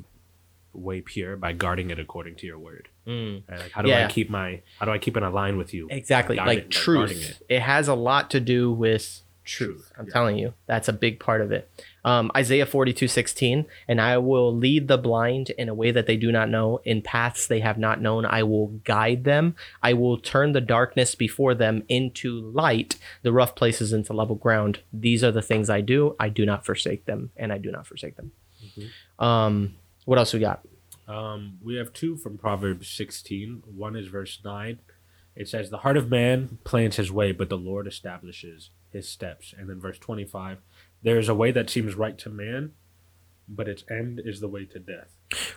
way 0.74 1.00
pure 1.00 1.36
by 1.36 1.52
guarding 1.52 1.90
it 1.90 1.98
according 1.98 2.36
to 2.36 2.46
your 2.46 2.58
word. 2.58 2.88
Mm. 3.06 3.42
Right? 3.48 3.60
Like 3.60 3.72
how 3.72 3.82
do 3.82 3.88
yeah. 3.88 4.06
I 4.06 4.10
keep 4.10 4.30
my 4.30 4.62
how 4.78 4.86
do 4.86 4.92
I 4.92 4.98
keep 4.98 5.16
in 5.16 5.22
a 5.22 5.30
line 5.30 5.56
with 5.56 5.72
you? 5.74 5.88
Exactly, 5.90 6.36
like 6.36 6.70
truth. 6.70 7.40
It. 7.48 7.56
it. 7.56 7.60
has 7.60 7.88
a 7.88 7.94
lot 7.94 8.30
to 8.30 8.40
do 8.40 8.72
with 8.72 9.22
truth. 9.44 9.92
I'm 9.98 10.06
yeah. 10.06 10.12
telling 10.12 10.38
you, 10.38 10.54
that's 10.66 10.88
a 10.88 10.92
big 10.92 11.20
part 11.20 11.40
of 11.40 11.52
it. 11.52 11.70
Um, 12.04 12.30
Isaiah 12.36 12.66
42, 12.66 13.08
16, 13.08 13.66
and 13.88 14.00
I 14.00 14.18
will 14.18 14.54
lead 14.54 14.88
the 14.88 14.98
blind 14.98 15.50
in 15.50 15.68
a 15.68 15.74
way 15.74 15.90
that 15.90 16.06
they 16.06 16.16
do 16.16 16.32
not 16.32 16.50
know, 16.50 16.80
in 16.84 17.02
paths 17.02 17.46
they 17.46 17.60
have 17.60 17.78
not 17.78 18.00
known. 18.00 18.24
I 18.26 18.42
will 18.42 18.68
guide 18.84 19.24
them. 19.24 19.54
I 19.82 19.92
will 19.92 20.18
turn 20.18 20.52
the 20.52 20.60
darkness 20.60 21.14
before 21.14 21.54
them 21.54 21.84
into 21.88 22.40
light, 22.40 22.96
the 23.22 23.32
rough 23.32 23.54
places 23.54 23.92
into 23.92 24.12
level 24.12 24.36
ground. 24.36 24.80
These 24.92 25.22
are 25.22 25.32
the 25.32 25.42
things 25.42 25.70
I 25.70 25.80
do. 25.80 26.16
I 26.18 26.28
do 26.28 26.44
not 26.44 26.66
forsake 26.66 27.04
them, 27.04 27.30
and 27.36 27.52
I 27.52 27.58
do 27.58 27.70
not 27.70 27.86
forsake 27.86 28.16
them. 28.16 28.32
Mm-hmm. 28.64 29.24
Um, 29.24 29.74
what 30.04 30.18
else 30.18 30.32
we 30.32 30.40
got? 30.40 30.66
Um, 31.06 31.58
we 31.62 31.76
have 31.76 31.92
two 31.92 32.16
from 32.16 32.38
Proverbs 32.38 32.88
16. 32.88 33.62
One 33.66 33.96
is 33.96 34.08
verse 34.08 34.40
9. 34.44 34.78
It 35.36 35.48
says, 35.48 35.70
The 35.70 35.78
heart 35.78 35.96
of 35.96 36.10
man 36.10 36.58
plans 36.64 36.96
his 36.96 37.12
way, 37.12 37.32
but 37.32 37.48
the 37.48 37.58
Lord 37.58 37.86
establishes 37.86 38.70
his 38.90 39.08
steps. 39.08 39.54
And 39.56 39.68
then 39.68 39.80
verse 39.80 39.98
25, 39.98 40.58
There 41.02 41.18
is 41.18 41.28
a 41.28 41.34
way 41.34 41.50
that 41.50 41.68
seems 41.68 41.94
right 41.94 42.16
to 42.18 42.30
man, 42.30 42.72
but 43.48 43.68
its 43.68 43.84
end 43.90 44.20
is 44.24 44.40
the 44.40 44.48
way 44.48 44.64
to 44.66 44.78
death. 44.78 45.10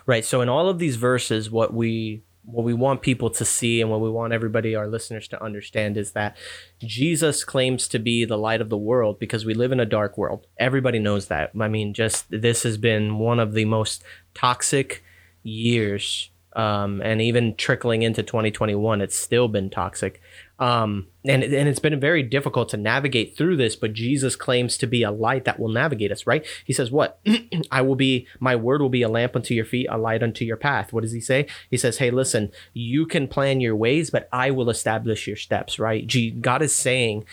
Right. 0.06 0.26
So 0.26 0.42
in 0.42 0.50
all 0.50 0.68
of 0.68 0.80
these 0.80 0.96
verses, 0.96 1.50
what 1.52 1.74
we 1.74 2.24
what 2.48 2.64
we 2.64 2.74
want 2.74 3.02
people 3.02 3.30
to 3.30 3.44
see 3.44 3.82
and 3.82 3.92
what 3.92 4.00
we 4.00 4.10
want 4.10 4.32
everybody 4.32 4.74
our 4.74 4.88
listeners 4.88 5.28
to 5.28 5.44
understand 5.44 5.98
is 5.98 6.14
that 6.14 6.38
Jesus 6.80 7.44
claims 7.44 7.90
to 7.90 8.00
be 8.00 8.24
the 8.24 8.38
light 8.38 8.62
of 8.62 8.70
the 8.70 8.78
world 8.78 9.20
because 9.20 9.46
we 9.46 9.54
live 9.54 9.74
in 9.74 9.82
a 9.82 9.86
dark 9.86 10.18
world. 10.18 10.48
Everybody 10.58 10.98
knows 10.98 11.28
that. 11.28 11.52
I 11.60 11.68
mean, 11.68 11.94
just 11.94 12.26
this 12.30 12.64
has 12.64 12.78
been 12.78 13.20
one 13.20 13.40
of 13.40 13.54
the 13.54 13.66
most 13.66 14.02
toxic 14.34 15.04
years 15.44 16.30
um, 16.54 17.02
and 17.02 17.22
even 17.22 17.56
trickling 17.56 18.02
into 18.02 18.24
2021 18.24 19.02
it's 19.02 19.16
still 19.16 19.48
been 19.48 19.70
toxic 19.70 20.22
Um, 20.60 21.08
and, 21.24 21.44
and 21.44 21.70
it's 21.70 21.80
been 21.80 22.00
very 22.00 22.24
difficult 22.24 22.70
to 22.70 22.78
navigate 22.78 23.38
through 23.38 23.58
this, 23.58 23.76
but 23.76 23.94
Jesus 23.94 24.36
claims 24.36 24.78
to 24.78 24.88
be 24.88 25.04
a 25.04 25.12
light 25.12 25.46
that 25.46 25.60
will 25.60 25.70
navigate 25.70 26.12
us, 26.12 26.26
right? 26.26 26.46
He 26.66 26.74
says, 26.74 26.90
What? 26.90 27.20
I 27.72 27.82
will 27.82 27.96
be, 27.96 28.28
my 28.40 28.56
word 28.56 28.82
will 28.82 28.90
be 28.90 29.04
a 29.04 29.10
lamp 29.10 29.36
unto 29.36 29.54
your 29.54 29.66
feet, 29.66 29.88
a 29.90 29.98
light 29.98 30.24
unto 30.24 30.46
your 30.46 30.58
path. 30.58 30.92
What 30.92 31.02
does 31.02 31.12
he 31.12 31.22
say? 31.22 31.48
He 31.70 31.78
says, 31.78 31.98
Hey, 31.98 32.10
listen, 32.10 32.52
you 32.74 33.06
can 33.06 33.28
plan 33.28 33.62
your 33.62 33.76
ways, 33.76 34.10
but 34.10 34.28
I 34.32 34.52
will 34.52 34.70
establish 34.70 35.28
your 35.28 35.36
steps, 35.36 35.78
right? 35.78 36.12
God 36.42 36.62
is 36.62 36.74
saying, 36.74 37.26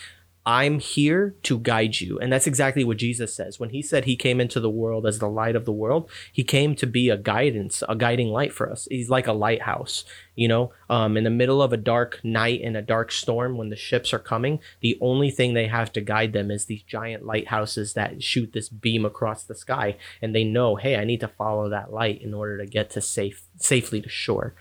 I'm 0.45 0.79
here 0.79 1.35
to 1.43 1.57
guide 1.57 1.99
you. 1.99 2.19
And 2.19 2.31
that's 2.31 2.45
exactly 2.45 2.83
what 2.83 2.97
Jesus 2.97 3.33
says. 3.33 3.59
When 3.59 3.71
he 3.71 3.81
said 3.81 4.05
he 4.05 4.15
came 4.15 4.39
into 4.39 4.59
the 4.59 4.69
world 4.69 5.07
as 5.07 5.17
the 5.17 5.29
light 5.29 5.55
of 5.55 5.65
the 5.65 5.71
world, 5.71 6.07
he 6.31 6.43
came 6.43 6.75
to 6.75 6.85
be 6.85 7.09
a 7.09 7.17
guidance, 7.17 7.81
a 7.89 7.95
guiding 7.95 8.27
light 8.27 8.53
for 8.53 8.71
us. 8.71 8.87
He's 8.91 9.09
like 9.09 9.25
a 9.25 9.33
lighthouse, 9.33 10.05
you 10.35 10.47
know, 10.47 10.71
um, 10.89 11.17
in 11.17 11.23
the 11.23 11.29
middle 11.29 11.61
of 11.61 11.73
a 11.73 11.77
dark 11.77 12.19
night 12.23 12.61
in 12.61 12.75
a 12.75 12.81
dark 12.81 13.11
storm 13.11 13.57
when 13.57 13.69
the 13.69 13.75
ships 13.75 14.13
are 14.13 14.19
coming, 14.19 14.59
the 14.81 14.97
only 15.01 15.31
thing 15.31 15.53
they 15.53 15.67
have 15.67 15.91
to 15.93 16.01
guide 16.01 16.33
them 16.33 16.51
is 16.51 16.65
these 16.65 16.83
giant 16.83 17.25
lighthouses 17.25 17.93
that 17.93 18.21
shoot 18.21 18.53
this 18.53 18.69
beam 18.69 19.05
across 19.05 19.43
the 19.43 19.55
sky. 19.55 19.97
And 20.21 20.35
they 20.35 20.43
know, 20.43 20.75
hey, 20.75 20.97
I 20.97 21.05
need 21.05 21.21
to 21.21 21.27
follow 21.27 21.69
that 21.69 21.93
light 21.93 22.21
in 22.21 22.33
order 22.33 22.57
to 22.57 22.65
get 22.65 22.89
to 22.91 23.01
safe 23.01 23.43
safely 23.57 24.01
to 24.01 24.09
shore. 24.09 24.53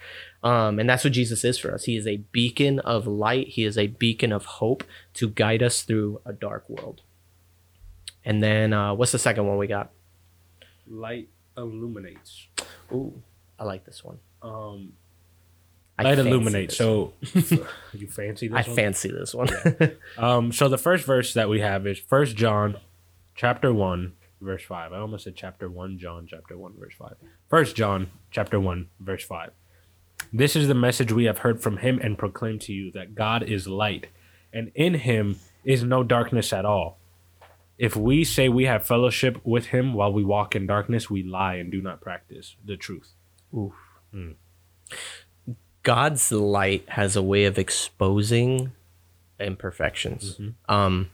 Um, 0.43 0.79
and 0.79 0.89
that's 0.89 1.05
what 1.05 1.13
Jesus 1.13 1.45
is 1.45 1.59
for 1.59 1.73
us. 1.73 1.85
He 1.85 1.97
is 1.97 2.07
a 2.07 2.19
beacon 2.19 2.79
of 2.81 3.07
light. 3.07 3.49
He 3.49 3.65
is 3.65 3.79
a 3.79 3.89
beacon 3.89 4.31
of 4.31 4.45
hope 4.45 4.85
to 5.15 5.29
guide 5.29 5.63
us 5.63 5.83
through 5.83 6.21
a 6.25 6.33
dark 6.33 6.69
world. 6.69 7.01
And 8.25 8.43
then 8.43 8.73
uh, 8.73 8.95
what's 8.95 9.13
the 9.13 9.19
second 9.19 9.47
one 9.47 9.59
we 9.59 9.67
got? 9.67 9.91
Light 10.87 11.29
illuminates. 11.57 12.47
Ooh, 12.93 13.23
I 13.59 13.65
like 13.65 13.85
this 13.85 14.05
one. 14.05 14.19
Um, 14.43 14.93
light 16.03 16.19
illuminate. 16.19 16.73
So 16.73 17.13
you 17.93 18.07
fancy 18.09 18.49
this 18.49 18.67
I 18.67 18.69
one? 18.69 18.77
fancy 18.77 19.11
this 19.11 19.35
one. 19.35 19.49
yeah. 19.49 19.89
Um, 20.19 20.53
so 20.53 20.69
the 20.69 20.79
first 20.79 21.05
verse 21.05 21.35
that 21.35 21.49
we 21.49 21.61
have 21.61 21.87
is 21.87 21.99
First 21.99 22.37
John, 22.37 22.77
chapter 23.35 23.73
one, 23.73 24.15
verse 24.41 24.65
five. 24.65 24.93
I 24.93 24.99
almost 24.99 25.25
said 25.25 25.37
chapter 25.37 25.69
one, 25.69 25.99
John, 25.99 26.27
chapter 26.29 26.57
one, 26.57 26.75
verse 26.79 26.95
five. 26.99 27.17
First 27.49 27.77
John, 27.77 28.11
chapter 28.31 28.59
one, 28.59 28.89
verse 28.99 29.25
five. 29.25 29.53
This 30.33 30.57
is 30.57 30.69
the 30.69 30.75
message 30.75 31.13
we 31.13 31.25
have 31.25 31.39
heard 31.39 31.63
from 31.63 31.79
him 31.79 32.01
and 32.03 32.19
proclaim 32.19 32.59
to 32.61 32.73
you 32.73 32.91
that 32.93 33.15
God 33.15 33.43
is 33.43 33.67
light, 33.69 34.09
and 34.53 34.73
in 34.75 34.95
him 34.95 35.37
is 35.65 35.85
no 35.85 36.03
darkness 36.03 36.53
at 36.53 36.65
all. 36.65 36.99
If 37.79 37.97
we 37.97 38.25
say 38.25 38.49
we 38.49 38.65
have 38.67 38.87
fellowship 38.87 39.41
with 39.45 39.67
him 39.67 39.95
while 39.95 40.13
we 40.13 40.25
walk 40.25 40.55
in 40.55 40.67
darkness, 40.67 41.11
we 41.11 41.23
lie 41.25 41.55
and 41.57 41.71
do 41.73 41.83
not 41.83 42.01
practice 42.01 42.55
the 42.65 42.77
truth. 42.77 43.13
Oof. 43.53 43.73
Mm. 44.15 44.37
God's 45.85 46.33
light 46.33 46.89
has 46.89 47.15
a 47.15 47.23
way 47.23 47.45
of 47.45 47.59
exposing 47.59 48.73
imperfections. 49.39 50.35
Mm-hmm. 50.35 50.75
Um, 50.75 51.11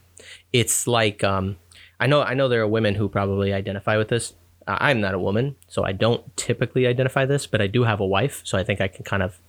it's 0.52 0.86
like 0.86 1.22
um, 1.22 1.56
I 1.98 2.06
know 2.06 2.22
I 2.22 2.34
know 2.34 2.48
there 2.48 2.62
are 2.62 2.68
women 2.68 2.94
who 2.94 3.08
probably 3.08 3.52
identify 3.52 3.98
with 3.98 4.08
this. 4.08 4.34
Uh, 4.66 4.78
I'm 4.80 5.00
not 5.00 5.14
a 5.14 5.18
woman, 5.18 5.56
so 5.68 5.84
I 5.84 5.92
don't 5.92 6.36
typically 6.36 6.86
identify 6.86 7.26
this, 7.26 7.46
but 7.46 7.60
I 7.60 7.66
do 7.66 7.82
have 7.84 8.00
a 8.00 8.06
wife, 8.06 8.40
so 8.44 8.56
I 8.56 8.64
think 8.64 8.80
I 8.80 8.88
can 8.88 9.04
kind 9.04 9.22
of 9.22 9.40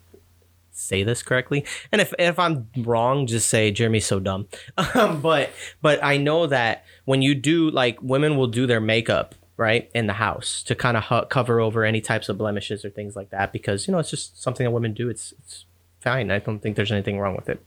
say 0.72 1.04
this 1.04 1.22
correctly. 1.22 1.66
And 1.92 2.02
if 2.02 2.14
if 2.18 2.40
I'm 2.40 2.70
wrong, 2.78 3.28
just 3.28 3.48
say 3.48 3.72
Jeremy's 3.72 4.06
so 4.06 4.20
dumb. 4.20 4.48
Um, 4.96 5.22
but 5.22 5.52
but 5.82 6.04
I 6.04 6.18
know 6.18 6.48
that 6.48 6.84
when 7.06 7.22
you 7.22 7.36
do 7.36 7.70
like 7.70 8.02
women 8.02 8.36
will 8.38 8.48
do 8.48 8.66
their 8.66 8.82
makeup 8.82 9.36
right 9.62 9.90
in 9.94 10.08
the 10.08 10.14
house 10.14 10.64
to 10.64 10.76
kind 10.76 10.98
of 10.98 11.04
hu- 11.06 11.26
cover 11.28 11.62
over 11.62 11.86
any 11.86 12.02
types 12.02 12.28
of 12.28 12.38
blemishes 12.38 12.84
or 12.84 12.90
things 12.90 13.16
like 13.16 13.30
that 13.30 13.54
because 13.54 13.88
you 13.88 13.94
know 13.94 14.00
it's 14.00 14.10
just 14.10 14.42
something 14.42 14.66
that 14.66 14.72
women 14.72 14.94
do. 14.94 15.10
It's 15.10 15.34
it's 15.40 15.66
fine. 16.02 16.32
I 16.32 16.40
don't 16.40 16.60
think 16.60 16.76
there's 16.76 16.92
anything 16.92 17.20
wrong 17.20 17.36
with 17.36 17.48
it. 17.48 17.64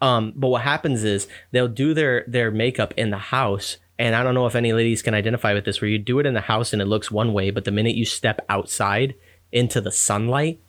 Um, 0.00 0.32
but 0.36 0.48
what 0.48 0.62
happens 0.62 1.04
is 1.04 1.28
they'll 1.52 1.68
do 1.68 1.94
their 1.94 2.24
their 2.26 2.50
makeup 2.50 2.92
in 2.96 3.10
the 3.10 3.18
house 3.18 3.78
and 3.98 4.14
I 4.14 4.22
don't 4.22 4.34
know 4.34 4.46
if 4.46 4.54
any 4.54 4.72
ladies 4.72 5.02
can 5.02 5.14
identify 5.14 5.52
with 5.54 5.64
this, 5.64 5.80
where 5.80 5.90
you 5.90 5.98
do 5.98 6.20
it 6.20 6.26
in 6.26 6.34
the 6.34 6.40
house 6.40 6.72
and 6.72 6.80
it 6.80 6.84
looks 6.86 7.10
one 7.10 7.32
way, 7.32 7.50
but 7.50 7.64
the 7.64 7.72
minute 7.72 7.96
you 7.96 8.04
step 8.04 8.40
outside 8.48 9.14
into 9.50 9.80
the 9.80 9.90
sunlight, 9.90 10.60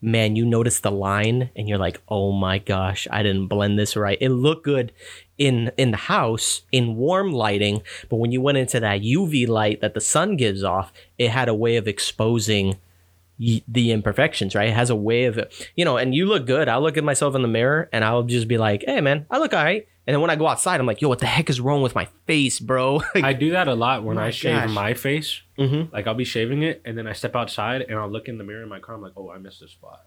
man, 0.00 0.36
you 0.36 0.44
notice 0.44 0.80
the 0.80 0.90
line 0.90 1.50
and 1.56 1.68
you're 1.68 1.78
like, 1.78 2.00
oh 2.08 2.32
my 2.32 2.58
gosh, 2.58 3.06
I 3.10 3.22
didn't 3.22 3.48
blend 3.48 3.78
this 3.78 3.96
right. 3.96 4.18
It 4.20 4.30
looked 4.30 4.64
good 4.64 4.92
in 5.36 5.70
in 5.76 5.90
the 5.90 5.96
house 5.96 6.62
in 6.72 6.96
warm 6.96 7.32
lighting, 7.32 7.82
but 8.08 8.16
when 8.16 8.32
you 8.32 8.40
went 8.40 8.58
into 8.58 8.80
that 8.80 9.02
UV 9.02 9.48
light 9.48 9.80
that 9.80 9.94
the 9.94 10.00
sun 10.00 10.36
gives 10.36 10.62
off, 10.62 10.92
it 11.18 11.30
had 11.30 11.48
a 11.48 11.54
way 11.54 11.76
of 11.76 11.88
exposing 11.88 12.76
the 13.38 13.92
imperfections, 13.92 14.54
right? 14.54 14.68
It 14.68 14.74
has 14.74 14.90
a 14.90 14.96
way 14.96 15.24
of, 15.24 15.38
you 15.76 15.84
know, 15.84 15.96
and 15.96 16.14
you 16.14 16.26
look 16.26 16.46
good. 16.46 16.68
I'll 16.68 16.82
look 16.82 16.96
at 16.96 17.04
myself 17.04 17.34
in 17.34 17.42
the 17.42 17.48
mirror 17.48 17.88
and 17.92 18.04
I'll 18.04 18.24
just 18.24 18.48
be 18.48 18.58
like, 18.58 18.84
hey, 18.86 19.00
man, 19.00 19.26
I 19.30 19.38
look 19.38 19.52
all 19.54 19.62
right. 19.62 19.86
And 20.06 20.14
then 20.14 20.20
when 20.22 20.30
I 20.30 20.36
go 20.36 20.46
outside, 20.46 20.80
I'm 20.80 20.86
like, 20.86 21.02
yo, 21.02 21.08
what 21.08 21.18
the 21.18 21.26
heck 21.26 21.50
is 21.50 21.60
wrong 21.60 21.82
with 21.82 21.94
my 21.94 22.08
face, 22.26 22.60
bro? 22.60 23.02
I 23.14 23.34
do 23.34 23.50
that 23.50 23.68
a 23.68 23.74
lot 23.74 24.04
when 24.04 24.18
oh 24.18 24.22
I 24.22 24.30
shave 24.30 24.56
gosh. 24.56 24.70
my 24.70 24.94
face. 24.94 25.42
Mm-hmm. 25.58 25.94
Like 25.94 26.06
I'll 26.06 26.14
be 26.14 26.24
shaving 26.24 26.62
it 26.62 26.80
and 26.84 26.96
then 26.96 27.06
I 27.06 27.12
step 27.12 27.36
outside 27.36 27.82
and 27.82 27.98
I'll 27.98 28.10
look 28.10 28.26
in 28.26 28.38
the 28.38 28.44
mirror 28.44 28.62
in 28.62 28.68
my 28.68 28.80
car. 28.80 28.94
I'm 28.94 29.02
like, 29.02 29.12
oh, 29.16 29.30
I 29.30 29.38
missed 29.38 29.62
a 29.62 29.68
spot. 29.68 30.06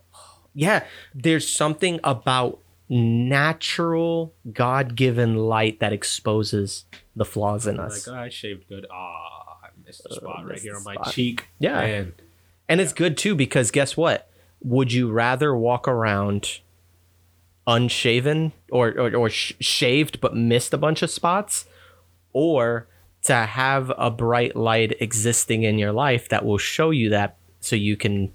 Yeah. 0.54 0.84
There's 1.14 1.48
something 1.48 2.00
about 2.04 2.60
natural 2.90 4.34
God 4.52 4.96
given 4.96 5.36
light 5.36 5.80
that 5.80 5.94
exposes 5.94 6.86
the 7.16 7.24
flaws 7.24 7.66
in 7.68 7.80
us. 7.80 8.08
Like, 8.08 8.18
oh, 8.18 8.20
I 8.20 8.30
shaved 8.30 8.68
good. 8.68 8.86
Ah, 8.92 8.96
oh, 8.96 9.54
I 9.64 9.70
missed 9.86 10.06
a 10.10 10.14
spot 10.16 10.42
uh, 10.42 10.48
right 10.48 10.60
here 10.60 10.76
on 10.76 10.84
my 10.84 10.96
spot. 10.96 11.14
cheek. 11.14 11.48
Yeah. 11.60 11.80
And, 11.80 12.14
and 12.72 12.80
yeah. 12.80 12.86
it's 12.86 12.94
good 12.94 13.18
too 13.18 13.36
because 13.36 13.70
guess 13.70 13.98
what? 13.98 14.30
Would 14.64 14.94
you 14.94 15.12
rather 15.12 15.54
walk 15.54 15.90
around 15.90 16.62
unshaven 17.68 18.54
or 18.72 18.90
or, 18.98 19.14
or 19.14 19.30
sh- 19.30 19.54
shaved 19.60 20.22
but 20.22 20.36
missed 20.36 20.74
a 20.74 20.78
bunch 20.78 21.02
of 21.02 21.12
spots 21.12 21.66
or 22.32 22.88
to 23.24 23.36
have 23.36 23.92
a 23.98 24.10
bright 24.10 24.56
light 24.56 24.96
existing 25.02 25.64
in 25.64 25.78
your 25.78 25.92
life 25.92 26.30
that 26.30 26.46
will 26.46 26.58
show 26.58 26.90
you 26.90 27.10
that 27.10 27.38
so 27.60 27.76
you 27.76 27.98
can 27.98 28.34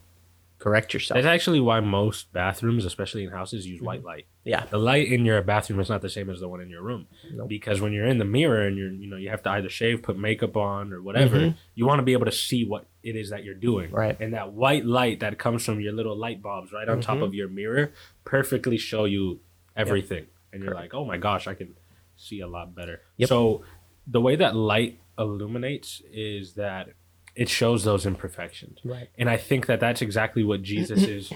correct 0.59 0.93
yourself. 0.93 1.17
That's 1.17 1.27
actually 1.27 1.61
why 1.61 1.81
most 1.81 2.33
bathrooms, 2.33 2.85
especially 2.85 3.25
in 3.25 3.31
houses, 3.31 3.67
use 3.67 3.79
mm-hmm. 3.79 3.87
white 3.87 4.05
light. 4.05 4.27
Yeah. 4.47 4.65
The 4.71 4.79
light 4.79 5.11
in 5.11 5.25
your 5.25 5.43
bathroom 5.43 5.81
is 5.81 5.89
not 5.89 6.03
the 6.03 6.09
same 6.09 6.31
as 6.31 6.39
the 6.39 6.49
one 6.49 6.61
in 6.61 6.71
your 6.71 6.81
room. 6.81 7.09
Nope. 7.33 7.49
Because 7.49 7.81
when 7.81 7.93
you're 7.93 8.07
in 8.07 8.19
the 8.19 8.25
mirror 8.25 8.65
and 8.67 8.79
you're, 8.79 8.93
you 8.93 9.09
know, 9.09 9.17
you 9.17 9.29
have 9.29 9.43
to 9.43 9.51
either 9.51 9.69
shave, 9.69 10.03
put 10.03 10.17
makeup 10.17 10.57
on 10.57 10.93
or 10.93 11.03
whatever, 11.03 11.37
mm-hmm. 11.37 11.57
you 11.75 11.85
want 11.85 11.99
to 11.99 12.05
be 12.05 12.13
able 12.13 12.27
to 12.27 12.33
see 12.33 12.65
what 12.65 12.87
it 13.03 13.17
is 13.17 13.31
that 13.31 13.43
you're 13.43 13.55
doing. 13.55 13.91
Right. 13.91 14.19
And 14.21 14.35
that 14.35 14.53
white 14.53 14.87
light 14.87 15.21
that 15.21 15.37
comes 15.39 15.65
from 15.65 15.81
your 15.81 15.93
little 15.93 16.17
light 16.17 16.41
bulbs 16.41 16.73
right 16.73 16.89
on 16.89 17.01
mm-hmm. 17.01 17.13
top 17.13 17.23
of 17.23 17.35
your 17.35 17.49
mirror 17.49 17.93
perfectly 18.25 18.79
show 18.79 19.05
you 19.05 19.41
everything. 19.75 20.19
Yep. 20.19 20.29
And 20.53 20.63
you're 20.63 20.73
Correct. 20.73 20.95
like, 20.95 20.95
oh 20.95 21.05
my 21.05 21.19
gosh, 21.19 21.49
I 21.49 21.55
can 21.55 21.75
see 22.17 22.41
a 22.41 22.47
lot 22.47 22.73
better. 22.73 23.03
Yep. 23.17 23.29
So 23.29 23.65
the 24.07 24.21
way 24.21 24.37
that 24.37 24.55
light 24.55 25.01
illuminates 25.19 26.03
is 26.13 26.55
that 26.55 26.91
it 27.35 27.49
shows 27.49 27.83
those 27.83 28.07
imperfections. 28.07 28.79
Right. 28.85 29.09
And 29.19 29.29
I 29.29 29.37
think 29.37 29.67
that 29.67 29.81
that's 29.81 30.03
exactly 30.03 30.45
what 30.45 30.63
Jesus 30.63 31.03
is 31.03 31.33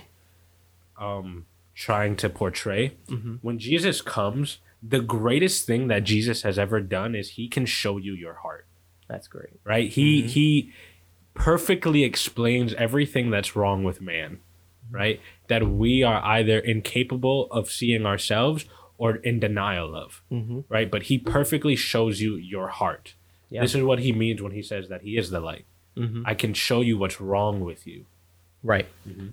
um, 1.01 1.47
trying 1.75 2.17
to 2.17 2.29
portray. 2.29 2.97
Mm-hmm. 3.09 3.37
When 3.43 3.59
Jesus 3.59 4.01
comes, 4.03 4.59
the 4.83 5.01
greatest 5.01 5.67
thing 5.67 5.89
that 5.89 6.05
Jesus 6.05 6.43
has 6.43 6.59
ever 6.59 6.81
done 6.81 7.15
is 7.15 7.31
he 7.31 7.49
can 7.49 7.67
show 7.67 7.97
you 7.97 8.15
your 8.15 8.35
heart. 8.35 8.67
That's 9.09 9.29
great. 9.29 9.61
Right? 9.65 9.91
He 9.91 10.21
mm-hmm. 10.21 10.29
he 10.29 10.73
perfectly 11.35 12.05
explains 12.05 12.75
everything 12.75 13.31
that's 13.31 13.57
wrong 13.57 13.85
with 13.85 14.01
man 14.01 14.41
right? 14.91 15.21
That 15.49 15.69
we 15.69 16.03
are 16.03 16.25
either 16.25 16.59
incapable 16.59 17.49
of 17.51 17.71
seeing 17.71 18.07
ourselves 18.07 18.67
or 18.99 19.17
in 19.17 19.41
denial 19.41 19.95
of, 19.95 20.23
mm-hmm. 20.31 20.61
right? 20.69 20.91
But 20.91 21.05
he 21.05 21.19
perfectly 21.19 21.77
shows 21.77 22.21
you 22.21 22.37
your 22.37 22.69
heart. 22.69 23.15
Yeah. 23.49 23.63
This 23.63 23.75
is 23.75 23.83
what 23.83 24.01
he 24.01 24.13
means 24.13 24.43
when 24.43 24.53
he 24.53 24.63
says 24.63 24.89
that 24.89 25.03
he 25.03 25.17
is 25.17 25.31
the 25.31 25.41
light. 25.41 25.65
Mm-hmm. 25.97 26.23
I 26.27 26.35
can 26.35 26.55
show 26.55 26.83
you 26.83 26.99
what's 26.99 27.21
wrong 27.21 27.61
with 27.61 27.87
you. 27.87 28.07
Right. 28.63 28.87
Mm-hmm. 29.09 29.29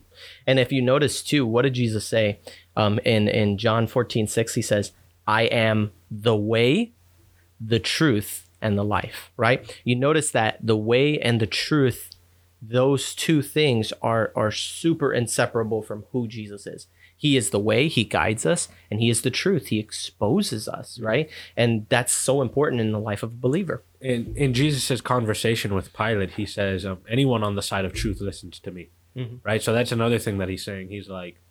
And 0.46 0.60
if 0.60 0.72
you 0.72 0.82
notice 0.82 1.22
too, 1.22 1.46
what 1.46 1.64
did 1.64 1.74
Jesus 1.74 2.06
say? 2.06 2.40
Um, 2.76 3.00
in, 3.04 3.28
in 3.28 3.58
John 3.58 3.88
14, 3.88 4.28
6, 4.28 4.56
he 4.56 4.62
says, 4.62 4.92
I 5.28 5.44
am 5.44 5.92
the 6.10 6.36
way, 6.36 6.94
the 7.60 7.80
truth, 7.80 8.48
and 8.62 8.78
the 8.78 8.84
life, 8.84 9.32
right? 9.36 9.80
You 9.84 9.96
notice 9.96 10.32
that 10.32 10.58
the 10.66 10.78
way 10.78 11.20
and 11.20 11.40
the 11.40 11.48
truth 11.48 12.12
those 12.62 13.14
two 13.14 13.42
things 13.42 13.94
are 14.02 14.32
are 14.36 14.52
super 14.52 15.14
inseparable 15.14 15.82
from 15.82 16.06
who 16.12 16.28
Jesus 16.28 16.66
is. 16.66 16.88
He 17.20 17.36
is 17.36 17.50
the 17.50 17.60
way, 17.60 17.88
he 17.88 18.04
guides 18.04 18.46
us, 18.46 18.68
and 18.92 19.00
he 19.00 19.10
is 19.10 19.24
the 19.24 19.32
truth. 19.32 19.68
He 19.68 19.80
exposes 19.80 20.68
us, 20.68 21.00
right? 21.00 21.30
And 21.56 21.88
that's 21.90 22.14
so 22.14 22.44
important 22.44 22.80
in 22.80 22.92
the 22.92 23.00
life 23.00 23.24
of 23.24 23.32
a 23.32 23.36
believer. 23.36 23.84
In 24.00 24.34
in 24.36 24.54
Jesus' 24.54 25.02
conversation 25.02 25.74
with 25.74 25.94
Pilate, 25.94 26.32
he 26.32 26.46
says, 26.46 26.86
um, 26.86 27.00
anyone 27.10 27.44
on 27.44 27.56
the 27.56 27.62
side 27.62 27.86
of 27.86 27.94
truth 27.94 28.22
listens 28.22 28.60
to 28.60 28.72
me. 28.72 28.90
Mm-hmm. 29.18 29.36
Right? 29.44 29.62
So 29.62 29.74
that's 29.74 29.92
another 29.92 30.20
thing 30.20 30.38
that 30.38 30.50
he's 30.50 30.64
saying. 30.64 30.90
He's 30.90 31.10
like, 31.10 31.42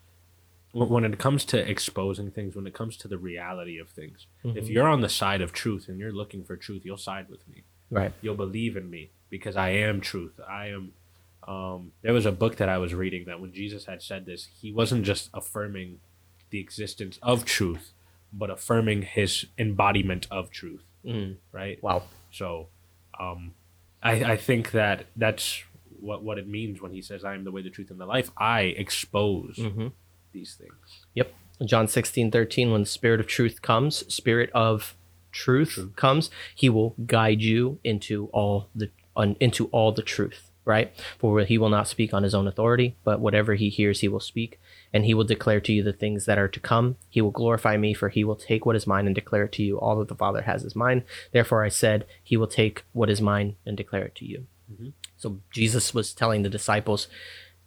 when 0.73 1.05
it 1.05 1.19
comes 1.19 1.45
to 1.47 1.71
exposing 1.71 2.31
things, 2.31 2.55
when 2.55 2.67
it 2.67 2.75
comes 2.75 2.97
to 2.99 3.09
the 3.09 3.19
reality 3.19 3.79
of 3.79 3.89
things, 3.89 4.27
mm-hmm. 4.45 4.59
if 4.59 4.69
you're 4.69 4.89
on 4.89 5.01
the 5.01 5.09
side 5.09 5.41
of 5.41 5.53
truth 5.53 5.89
and 5.89 5.99
you're 5.99 6.13
looking 6.13 6.45
for 6.45 6.57
truth, 6.57 6.83
you'll 6.85 6.99
side 6.99 7.29
with 7.29 7.47
me. 7.49 7.65
Right. 7.91 8.13
You'll 8.21 8.37
believe 8.37 8.77
in 8.77 8.91
me 8.91 9.11
because 9.31 9.57
I 9.57 9.71
am 9.71 10.01
truth. 10.01 10.39
I 10.47 10.69
am. 10.69 10.93
Um, 11.47 11.93
there 12.03 12.13
was 12.13 12.27
a 12.27 12.33
book 12.33 12.57
that 12.57 12.69
I 12.69 12.79
was 12.79 12.93
reading 12.93 13.25
that 13.27 13.41
when 13.41 13.53
Jesus 13.53 13.87
had 13.87 14.03
said 14.03 14.27
this, 14.27 14.49
he 14.61 14.73
wasn't 14.73 15.05
just 15.05 15.31
affirming 15.33 16.01
the 16.51 16.59
existence 16.61 17.19
of 17.23 17.45
truth, 17.45 17.93
but 18.33 18.51
affirming 18.51 19.03
his 19.03 19.47
embodiment 19.57 20.27
of 20.31 20.51
truth. 20.51 20.83
Mm. 21.05 21.37
Right? 21.53 21.83
Wow. 21.83 22.03
So 22.33 22.69
um, 23.19 23.55
I, 24.03 24.33
I 24.33 24.37
think 24.37 24.73
that 24.73 25.07
that's 25.15 25.63
what, 26.01 26.23
what 26.23 26.39
it 26.39 26.49
means 26.49 26.81
when 26.81 26.93
he 26.93 27.03
says, 27.03 27.25
I 27.25 27.35
am 27.35 27.45
the 27.45 27.51
way, 27.51 27.63
the 27.63 27.71
truth, 27.71 27.91
and 27.91 28.01
the 28.01 28.07
life. 28.07 28.31
I 28.37 28.63
expose 28.63 29.57
mm-hmm. 29.57 29.89
these 30.33 30.55
things. 30.55 31.05
Yep. 31.15 31.33
John 31.65 31.89
16, 31.89 32.31
13, 32.31 32.71
when 32.71 32.83
the 32.83 32.87
spirit 32.87 33.21
of 33.21 33.27
truth 33.27 33.63
comes, 33.63 34.13
spirit 34.13 34.51
of 34.55 34.95
truth, 35.33 35.73
truth. 35.75 35.97
comes, 35.97 36.31
he 36.55 36.69
will 36.69 36.95
guide 37.07 37.41
you 37.41 37.79
into 37.85 38.29
all 38.33 38.69
the 38.75 38.91
into 39.41 39.67
all 39.69 39.93
the 39.93 40.03
truth 40.03 40.51
right? 40.67 40.93
For 41.17 41.41
he 41.43 41.57
will 41.57 41.71
not 41.71 41.89
speak 41.89 42.13
on 42.13 42.25
his 42.25 42.35
own 42.35 42.47
authority, 42.47 42.97
but 43.05 43.21
whatever 43.21 43.55
he 43.55 43.71
hears, 43.71 44.01
he 44.01 44.09
will 44.09 44.21
speak, 44.21 44.61
and 44.93 45.07
he 45.07 45.15
will 45.15 45.25
declare 45.25 45.61
to 45.61 45.73
you 45.73 45.83
the 45.83 45.93
things 45.93 46.27
that 46.27 46.39
are 46.39 46.49
to 46.49 46.61
come. 46.61 46.97
He 47.09 47.23
will 47.23 47.31
glorify 47.31 47.79
me, 47.79 47.95
for 47.95 48.11
he 48.11 48.25
will 48.25 48.37
take 48.37 48.67
what 48.67 48.77
is 48.77 48.87
mine 48.87 49.07
and 49.07 49.15
declare 49.15 49.45
it 49.45 49.53
to 49.53 49.63
you. 49.63 49.79
All 49.79 49.97
that 50.01 50.09
the 50.09 50.17
Father 50.17 50.43
has 50.43 50.65
is 50.65 50.77
mine. 50.77 51.05
Therefore, 51.33 51.65
I 51.65 51.69
said, 51.69 52.05
he 52.23 52.37
will 52.37 52.49
take 52.49 52.85
what 52.93 53.09
is 53.09 53.23
mine 53.23 53.55
and 53.65 53.77
declare 53.77 54.05
it 54.05 54.17
to 54.17 54.27
you. 54.27 54.47
Mm-hmm. 54.71 54.89
So 55.27 55.41
Jesus 55.51 55.93
was 55.93 56.13
telling 56.13 56.43
the 56.43 56.49
disciples 56.49 57.09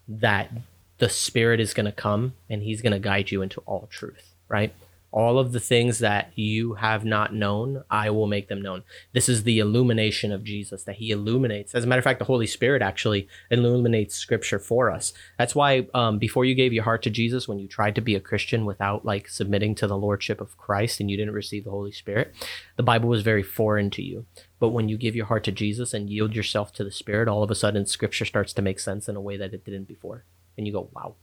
that 0.07 0.49
the 0.97 1.09
Spirit 1.09 1.59
is 1.59 1.73
going 1.73 1.87
to 1.87 1.91
come 1.91 2.35
and 2.49 2.63
he's 2.63 2.81
going 2.81 2.93
to 2.93 2.99
guide 2.99 3.31
you 3.31 3.41
into 3.41 3.59
all 3.65 3.89
truth, 3.91 4.33
right? 4.47 4.73
All 5.11 5.39
of 5.39 5.51
the 5.51 5.59
things 5.59 5.99
that 5.99 6.31
you 6.35 6.75
have 6.75 7.03
not 7.03 7.33
known, 7.33 7.83
I 7.89 8.11
will 8.11 8.27
make 8.27 8.47
them 8.47 8.61
known. 8.61 8.83
This 9.11 9.27
is 9.27 9.43
the 9.43 9.59
illumination 9.59 10.31
of 10.31 10.43
Jesus 10.43 10.83
that 10.83 10.97
he 10.97 11.09
illuminates. 11.11 11.73
As 11.73 11.83
a 11.83 11.87
matter 11.87 11.99
of 11.99 12.03
fact, 12.03 12.19
the 12.19 12.25
Holy 12.25 12.45
Spirit 12.45 12.81
actually 12.81 13.27
illuminates 13.49 14.15
scripture 14.15 14.59
for 14.59 14.91
us. 14.91 15.13
That's 15.37 15.55
why 15.55 15.87
um, 15.95 16.19
before 16.19 16.45
you 16.45 16.53
gave 16.53 16.73
your 16.73 16.83
heart 16.83 17.01
to 17.03 17.09
Jesus, 17.09 17.47
when 17.47 17.59
you 17.59 17.67
tried 17.67 17.95
to 17.95 18.01
be 18.01 18.13
a 18.13 18.19
Christian 18.19 18.65
without 18.65 19.03
like 19.03 19.27
submitting 19.27 19.73
to 19.75 19.87
the 19.87 19.97
Lordship 19.97 20.39
of 20.39 20.57
Christ 20.57 20.99
and 20.99 21.09
you 21.09 21.17
didn't 21.17 21.33
receive 21.33 21.63
the 21.63 21.71
Holy 21.71 21.91
Spirit, 21.91 22.35
the 22.75 22.83
Bible 22.83 23.09
was 23.09 23.23
very 23.23 23.43
foreign 23.43 23.89
to 23.91 24.03
you. 24.03 24.25
But 24.59 24.69
when 24.69 24.89
you 24.89 24.97
give 24.97 25.15
your 25.15 25.25
heart 25.25 25.43
to 25.45 25.51
Jesus 25.51 25.93
and 25.93 26.09
yield 26.09 26.35
yourself 26.35 26.71
to 26.73 26.83
the 26.83 26.91
Spirit, 26.91 27.27
all 27.27 27.41
of 27.41 27.49
a 27.49 27.55
sudden 27.55 27.87
scripture 27.87 28.25
starts 28.25 28.53
to 28.53 28.61
make 28.61 28.79
sense 28.79 29.09
in 29.09 29.15
a 29.15 29.21
way 29.21 29.37
that 29.37 29.53
it 29.53 29.65
didn't 29.65 29.87
before. 29.87 30.25
And 30.55 30.67
you 30.67 30.73
go, 30.73 30.89
wow, 30.93 31.15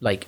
like 0.00 0.26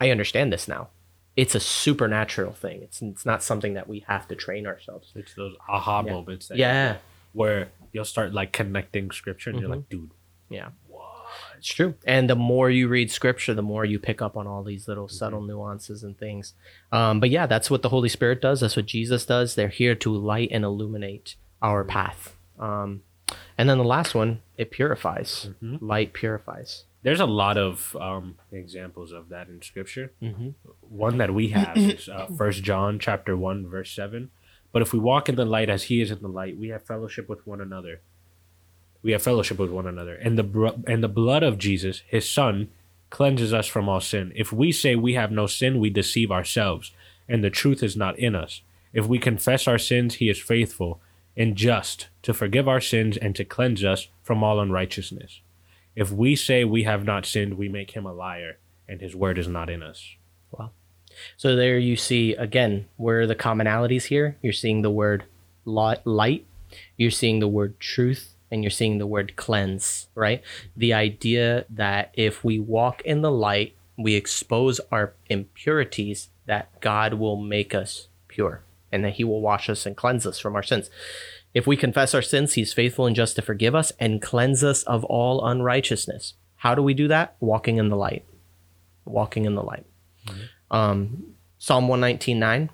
I 0.00 0.10
understand 0.10 0.52
this 0.52 0.68
now 0.68 0.88
it's 1.36 1.54
a 1.54 1.60
supernatural 1.60 2.52
thing. 2.52 2.82
It's 2.82 3.00
it's 3.02 3.24
not 3.24 3.42
something 3.42 3.74
that 3.74 3.88
we 3.88 4.04
have 4.08 4.28
to 4.28 4.36
train 4.36 4.66
ourselves. 4.66 5.12
It's 5.14 5.34
those 5.34 5.54
aha 5.68 6.02
yeah. 6.04 6.12
moments. 6.12 6.50
yeah. 6.54 6.96
where 7.32 7.68
you'll 7.92 8.04
start 8.04 8.32
like 8.32 8.52
connecting 8.52 9.10
scripture, 9.10 9.50
and 9.50 9.58
mm-hmm. 9.58 9.66
you're 9.66 9.76
like, 9.76 9.88
dude. 9.88 10.10
Yeah. 10.50 10.68
What? 10.88 11.08
It's 11.56 11.72
true. 11.72 11.94
And 12.06 12.28
the 12.28 12.36
more 12.36 12.68
you 12.68 12.88
read 12.88 13.10
scripture, 13.10 13.54
the 13.54 13.62
more 13.62 13.86
you 13.86 13.98
pick 13.98 14.20
up 14.20 14.36
on 14.36 14.46
all 14.46 14.62
these 14.62 14.86
little 14.86 15.06
mm-hmm. 15.06 15.16
subtle 15.16 15.40
nuances 15.40 16.02
and 16.02 16.18
things. 16.18 16.52
Um, 16.90 17.20
but 17.20 17.30
yeah, 17.30 17.46
that's 17.46 17.70
what 17.70 17.80
the 17.80 17.88
Holy 17.88 18.10
Spirit 18.10 18.42
does. 18.42 18.60
That's 18.60 18.76
what 18.76 18.86
Jesus 18.86 19.24
does. 19.24 19.54
They're 19.54 19.68
here 19.68 19.94
to 19.94 20.14
light 20.14 20.50
and 20.52 20.64
illuminate 20.64 21.36
our 21.62 21.82
mm-hmm. 21.82 21.90
path. 21.90 22.36
Um, 22.58 23.02
and 23.56 23.70
then 23.70 23.78
the 23.78 23.84
last 23.84 24.14
one, 24.14 24.42
it 24.58 24.70
purifies. 24.70 25.48
Mm-hmm. 25.62 25.84
Light 25.84 26.12
purifies 26.12 26.84
there's 27.02 27.20
a 27.20 27.26
lot 27.26 27.58
of 27.58 27.96
um, 28.00 28.36
examples 28.50 29.12
of 29.12 29.28
that 29.30 29.48
in 29.48 29.60
scripture. 29.62 30.12
Mm-hmm. 30.22 30.50
One 30.80 31.18
that 31.18 31.34
we 31.34 31.48
have 31.48 31.76
is 31.76 32.08
uh, 32.08 32.26
First 32.36 32.62
John 32.62 32.98
chapter 32.98 33.36
one 33.36 33.66
verse 33.66 33.90
seven. 33.90 34.30
But 34.72 34.82
if 34.82 34.92
we 34.92 34.98
walk 34.98 35.28
in 35.28 35.34
the 35.34 35.44
light 35.44 35.68
as 35.68 35.84
He 35.84 36.00
is 36.00 36.10
in 36.10 36.22
the 36.22 36.28
light, 36.28 36.56
we 36.56 36.68
have 36.68 36.84
fellowship 36.84 37.28
with 37.28 37.46
one 37.46 37.60
another. 37.60 38.00
We 39.02 39.12
have 39.12 39.22
fellowship 39.22 39.58
with 39.58 39.70
one 39.70 39.86
another, 39.86 40.14
and 40.14 40.38
the 40.38 40.44
br- 40.44 40.68
and 40.86 41.02
the 41.02 41.08
blood 41.08 41.42
of 41.42 41.58
Jesus, 41.58 42.02
His 42.06 42.28
Son, 42.28 42.70
cleanses 43.10 43.52
us 43.52 43.66
from 43.66 43.88
all 43.88 44.00
sin. 44.00 44.32
If 44.34 44.52
we 44.52 44.72
say 44.72 44.94
we 44.94 45.14
have 45.14 45.32
no 45.32 45.46
sin, 45.46 45.80
we 45.80 45.90
deceive 45.90 46.30
ourselves, 46.30 46.92
and 47.28 47.42
the 47.42 47.50
truth 47.50 47.82
is 47.82 47.96
not 47.96 48.18
in 48.18 48.34
us. 48.36 48.62
If 48.92 49.06
we 49.06 49.18
confess 49.18 49.66
our 49.66 49.78
sins, 49.78 50.14
He 50.14 50.30
is 50.30 50.38
faithful 50.38 51.00
and 51.36 51.56
just 51.56 52.08
to 52.22 52.34
forgive 52.34 52.68
our 52.68 52.80
sins 52.80 53.16
and 53.16 53.34
to 53.36 53.44
cleanse 53.44 53.84
us 53.84 54.08
from 54.22 54.42
all 54.42 54.60
unrighteousness. 54.60 55.40
If 55.94 56.10
we 56.10 56.36
say 56.36 56.64
we 56.64 56.84
have 56.84 57.04
not 57.04 57.26
sinned, 57.26 57.58
we 57.58 57.68
make 57.68 57.92
him 57.92 58.06
a 58.06 58.12
liar, 58.12 58.58
and 58.88 59.00
his 59.00 59.14
word 59.14 59.38
is 59.38 59.48
not 59.48 59.70
in 59.70 59.82
us. 59.82 60.16
Wow. 60.50 60.70
So 61.36 61.56
there 61.56 61.78
you 61.78 61.96
see 61.96 62.34
again 62.34 62.86
where 62.96 63.26
the 63.26 63.34
commonalities 63.34 64.04
here. 64.04 64.38
You're 64.42 64.52
seeing 64.52 64.82
the 64.82 64.90
word 64.90 65.24
light, 65.64 66.46
you're 66.96 67.10
seeing 67.10 67.40
the 67.40 67.48
word 67.48 67.78
truth, 67.78 68.34
and 68.50 68.62
you're 68.62 68.70
seeing 68.70 68.98
the 68.98 69.06
word 69.06 69.36
cleanse, 69.36 70.08
right? 70.14 70.42
The 70.76 70.92
idea 70.92 71.64
that 71.70 72.10
if 72.14 72.44
we 72.44 72.58
walk 72.58 73.02
in 73.02 73.22
the 73.22 73.30
light, 73.30 73.74
we 73.96 74.14
expose 74.14 74.80
our 74.90 75.14
impurities, 75.28 76.28
that 76.46 76.80
God 76.80 77.14
will 77.14 77.36
make 77.36 77.74
us 77.74 78.08
pure 78.28 78.62
and 78.90 79.04
that 79.04 79.14
he 79.14 79.24
will 79.24 79.40
wash 79.40 79.70
us 79.70 79.86
and 79.86 79.96
cleanse 79.96 80.26
us 80.26 80.38
from 80.38 80.54
our 80.54 80.62
sins. 80.62 80.90
If 81.54 81.66
we 81.66 81.76
confess 81.76 82.14
our 82.14 82.22
sins, 82.22 82.54
he's 82.54 82.72
faithful 82.72 83.06
and 83.06 83.14
just 83.14 83.36
to 83.36 83.42
forgive 83.42 83.74
us 83.74 83.92
and 83.98 84.22
cleanse 84.22 84.64
us 84.64 84.82
of 84.84 85.04
all 85.04 85.44
unrighteousness. 85.44 86.34
How 86.56 86.74
do 86.74 86.82
we 86.82 86.94
do 86.94 87.08
that? 87.08 87.36
Walking 87.40 87.76
in 87.76 87.88
the 87.88 87.96
light. 87.96 88.24
Walking 89.04 89.44
in 89.44 89.54
the 89.54 89.62
light. 89.62 89.84
Mm-hmm. 90.26 90.76
Um, 90.76 91.34
Psalm 91.58 91.88
119.9. 91.88 92.70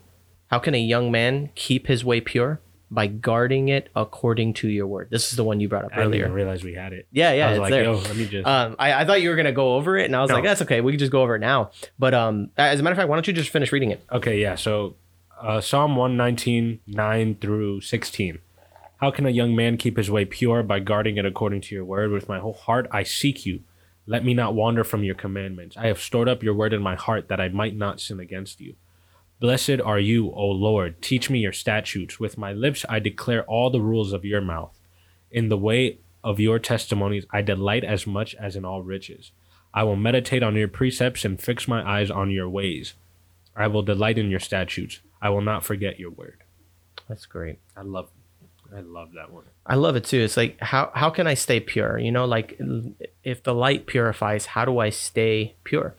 How 0.51 0.59
can 0.59 0.75
a 0.75 0.79
young 0.79 1.11
man 1.11 1.51
keep 1.55 1.87
his 1.87 2.05
way 2.05 2.21
pure? 2.21 2.61
By 2.91 3.07
guarding 3.07 3.69
it 3.69 3.91
according 3.95 4.55
to 4.55 4.69
your 4.69 4.87
word. 4.87 5.09
This 5.11 5.31
is 5.31 5.37
the 5.37 5.45
one 5.45 5.61
you 5.61 5.69
brought 5.69 5.85
up 5.85 5.91
I 5.95 6.01
earlier. 6.01 6.25
I 6.25 6.29
didn't 6.29 6.33
realize 6.33 6.65
we 6.65 6.73
had 6.73 6.95
it. 6.95 7.07
Yeah, 7.13 7.33
yeah, 7.33 7.51
it's 7.51 7.61
like, 7.61 7.71
there. 7.71 7.93
let 7.93 8.17
me 8.17 8.27
just. 8.27 8.47
Um, 8.47 8.77
I, 8.79 8.95
I 8.95 9.05
thought 9.05 9.21
you 9.21 9.29
were 9.29 9.37
gonna 9.37 9.53
go 9.53 9.75
over 9.75 9.99
it, 9.99 10.07
and 10.07 10.17
I 10.17 10.23
was 10.23 10.31
no. 10.31 10.37
like, 10.37 10.45
that's 10.45 10.63
okay. 10.63 10.81
We 10.81 10.93
can 10.93 10.99
just 10.99 11.13
go 11.13 11.21
over 11.21 11.37
it 11.37 11.41
now. 11.41 11.71
But 11.99 12.15
um, 12.15 12.51
as 12.57 12.81
a 12.81 12.83
matter 12.83 12.93
of 12.93 12.97
fact, 12.97 13.11
why 13.11 13.17
don't 13.17 13.27
you 13.27 13.35
just 13.35 13.51
finish 13.51 13.73
reading 13.73 13.91
it? 13.91 14.03
Okay, 14.11 14.41
yeah. 14.41 14.55
So, 14.55 14.97
uh, 15.39 15.61
Psalm 15.61 15.97
119, 15.97 16.81
9 16.87 17.35
through 17.35 17.83
16. 17.83 18.39
How 18.99 19.13
can 19.13 19.27
a 19.27 19.31
young 19.31 19.55
man 19.55 19.77
keep 19.77 19.97
his 19.97 20.11
way 20.11 20.25
pure 20.25 20.65
by 20.65 20.81
guarding 20.81 21.19
it 21.19 21.25
according 21.25 21.61
to 21.63 21.75
your 21.75 21.85
word? 21.85 22.11
With 22.11 22.29
my 22.29 22.41
whole 22.41 22.55
heart 22.55 22.89
I 22.91 23.05
seek 23.05 23.47
you. 23.47 23.61
Let 24.07 24.25
me 24.25 24.35
not 24.35 24.55
wander 24.55 24.83
from 24.83 25.05
your 25.05 25.15
commandments. 25.15 25.77
I 25.77 25.87
have 25.87 26.01
stored 26.01 26.29
up 26.29 26.43
your 26.43 26.55
word 26.55 26.73
in 26.73 26.83
my 26.83 26.97
heart 26.97 27.29
that 27.29 27.41
I 27.41 27.49
might 27.49 27.77
not 27.77 28.01
sin 28.01 28.19
against 28.19 28.61
you. 28.61 28.75
Blessed 29.39 29.81
are 29.85 30.01
you, 30.01 30.33
O 30.33 30.47
Lord. 30.47 31.01
Teach 31.01 31.31
me 31.31 31.39
your 31.39 31.53
statutes. 31.53 32.19
With 32.19 32.37
my 32.37 32.53
lips 32.53 32.85
I 32.89 32.99
declare 32.99 33.45
all 33.45 33.71
the 33.71 33.81
rules 33.81 34.13
of 34.13 34.25
your 34.25 34.41
mouth. 34.41 34.77
In 35.31 35.49
the 35.49 35.57
way 35.57 35.99
of 36.25 36.41
your 36.41 36.59
testimonies 36.59 37.25
I 37.31 37.43
delight 37.43 37.85
as 37.85 38.05
much 38.05 38.35
as 38.35 38.57
in 38.57 38.65
all 38.65 38.83
riches. 38.83 39.31
I 39.73 39.85
will 39.85 39.95
meditate 39.95 40.43
on 40.43 40.57
your 40.57 40.67
precepts 40.67 41.25
and 41.25 41.41
fix 41.41 41.69
my 41.69 41.89
eyes 41.89 42.11
on 42.11 42.33
your 42.33 42.49
ways. 42.49 42.95
I 43.55 43.69
will 43.69 43.83
delight 43.83 44.19
in 44.19 44.29
your 44.29 44.41
statutes. 44.41 44.99
I 45.23 45.31
will 45.31 45.41
not 45.41 45.63
forget 45.63 46.01
your 46.01 46.11
word. 46.11 46.43
That's 47.09 47.27
great. 47.27 47.61
I 47.77 47.83
love 47.83 48.09
I 48.75 48.81
love 48.81 49.13
that 49.15 49.33
one. 49.33 49.45
I 49.67 49.77
love 49.77 49.97
it 49.97 50.05
too. 50.05 50.21
It's 50.21 50.37
like 50.37 50.61
how 50.61 50.91
how 50.95 51.11
can 51.11 51.27
I 51.27 51.35
stay 51.35 51.61
pure? 51.61 51.99
You 51.99 52.13
know, 52.13 52.25
like 52.25 52.61
if 53.25 53.43
the 53.43 53.55
light 53.55 53.87
purifies, 53.87 54.47
how 54.47 54.65
do 54.65 54.79
I 54.79 54.91
stay 54.91 55.55
pure? 55.65 55.95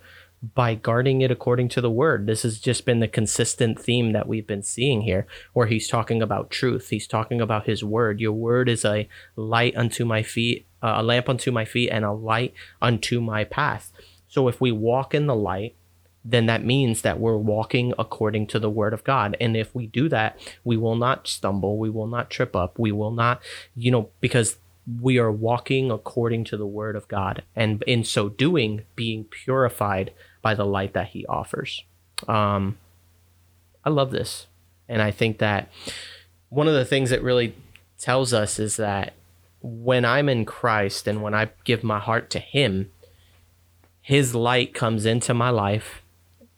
By 0.56 0.76
guarding 0.76 1.22
it 1.22 1.32
according 1.32 1.70
to 1.70 1.82
the 1.82 1.92
word. 1.92 2.26
This 2.26 2.44
has 2.44 2.60
just 2.60 2.86
been 2.86 3.00
the 3.00 3.08
consistent 3.08 3.80
theme 3.80 4.14
that 4.14 4.28
we've 4.28 4.48
been 4.48 4.64
seeing 4.64 5.02
here, 5.02 5.28
where 5.54 5.68
he's 5.68 5.88
talking 5.88 6.22
about 6.22 6.50
truth. 6.50 6.90
He's 6.90 7.08
talking 7.08 7.42
about 7.42 7.66
his 7.66 7.84
word. 7.84 8.22
Your 8.22 8.32
word 8.32 8.70
is 8.70 8.86
a 8.86 9.10
light 9.36 9.76
unto 9.76 10.06
my 10.06 10.24
feet, 10.24 10.66
uh, 10.82 10.94
a 10.98 11.04
lamp 11.04 11.28
unto 11.28 11.52
my 11.52 11.66
feet, 11.66 11.90
and 11.90 12.06
a 12.06 12.14
light 12.14 12.54
unto 12.82 13.20
my 13.20 13.44
path. 13.44 13.92
So 14.30 14.48
if 14.48 14.62
we 14.62 14.72
walk 14.72 15.14
in 15.14 15.26
the 15.26 15.36
light, 15.36 15.76
then 16.32 16.46
that 16.46 16.64
means 16.64 17.02
that 17.02 17.20
we're 17.20 17.38
walking 17.38 17.94
according 17.98 18.48
to 18.48 18.60
the 18.60 18.70
word 18.70 18.94
of 18.94 19.04
God. 19.04 19.36
And 19.40 19.58
if 19.58 19.74
we 19.74 19.88
do 19.88 20.08
that, 20.10 20.40
we 20.64 20.78
will 20.78 20.96
not 20.96 21.28
stumble, 21.28 21.78
we 21.78 21.90
will 21.90 22.08
not 22.08 22.30
trip 22.30 22.56
up, 22.56 22.78
we 22.78 22.92
will 22.92 23.12
not, 23.12 23.42
you 23.76 23.92
know, 23.92 24.10
because 24.22 24.58
we 25.02 25.18
are 25.18 25.32
walking 25.32 25.92
according 25.92 26.44
to 26.46 26.58
the 26.58 26.68
word 26.68 26.96
of 26.96 27.08
God. 27.08 27.44
And 27.56 27.84
in 27.84 28.04
so 28.04 28.30
doing, 28.30 28.84
being 28.96 29.24
purified 29.26 30.12
by 30.42 30.56
the 30.56 30.66
light 30.66 30.94
that 30.94 31.10
he 31.10 31.26
offers. 31.26 31.84
Um, 32.28 32.78
I 33.84 33.90
love 33.90 34.12
this. 34.12 34.48
And 34.88 35.02
I 35.02 35.12
think 35.12 35.38
that 35.40 35.72
one 36.50 36.68
of 36.68 36.74
the 36.74 36.86
things 36.86 37.10
that 37.12 37.24
really 37.24 37.56
tells 37.98 38.34
us 38.34 38.60
is 38.60 38.78
that 38.78 39.14
when 39.62 40.06
I'm 40.06 40.30
in 40.30 40.46
Christ 40.46 41.08
and 41.08 41.22
when 41.22 41.34
I 41.34 41.50
give 41.64 41.84
my 41.84 42.00
heart 42.00 42.30
to 42.32 42.40
him, 42.40 42.92
his 44.02 44.34
light 44.34 44.74
comes 44.74 45.06
into 45.06 45.34
my 45.34 45.50
life 45.50 46.02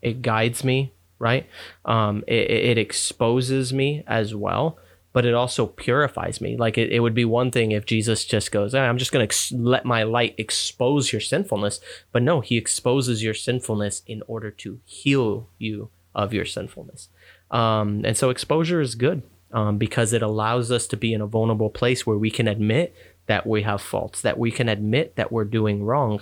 it 0.02 0.22
guides 0.22 0.64
me, 0.64 0.94
right? 1.20 1.48
Um, 1.86 2.24
it, 2.28 2.50
it 2.50 2.78
exposes 2.78 3.72
me 3.74 4.04
as 4.08 4.34
well, 4.34 4.78
but 5.14 5.26
it 5.26 5.34
also 5.34 5.66
purifies 5.68 6.42
me. 6.42 6.58
Like 6.58 6.78
it, 6.78 6.92
it 6.92 7.00
would 7.00 7.14
be 7.14 7.26
one 7.26 7.52
thing 7.52 7.72
if 7.72 7.86
Jesus 7.86 8.26
just 8.26 8.52
goes, 8.52 8.74
I'm 8.74 8.98
just 8.98 9.12
going 9.12 9.22
to 9.22 9.26
ex- 9.26 9.52
let 9.52 9.86
my 9.86 10.04
light 10.04 10.36
expose 10.38 11.12
your 11.12 11.22
sinfulness. 11.22 11.80
But 12.12 12.24
no, 12.24 12.42
he 12.42 12.58
exposes 12.58 13.24
your 13.24 13.34
sinfulness 13.34 14.04
in 14.08 14.24
order 14.28 14.52
to 14.52 14.80
heal 14.86 15.50
you 15.58 15.90
of 16.16 16.34
your 16.34 16.46
sinfulness. 16.46 17.10
Um, 17.50 18.04
and 18.06 18.18
so 18.18 18.30
exposure 18.30 18.82
is 18.82 18.96
good 18.96 19.24
um, 19.52 19.78
because 19.78 20.14
it 20.14 20.22
allows 20.22 20.72
us 20.72 20.88
to 20.88 20.98
be 20.98 21.14
in 21.14 21.22
a 21.22 21.28
vulnerable 21.28 21.70
place 21.70 22.06
where 22.06 22.18
we 22.18 22.32
can 22.32 22.48
admit 22.48 22.96
that 23.28 23.46
we 23.46 23.64
have 23.64 23.82
faults, 23.82 24.22
that 24.22 24.38
we 24.38 24.52
can 24.52 24.68
admit 24.68 25.16
that 25.16 25.32
we're 25.32 25.46
doing 25.46 25.84
wrong, 25.84 26.22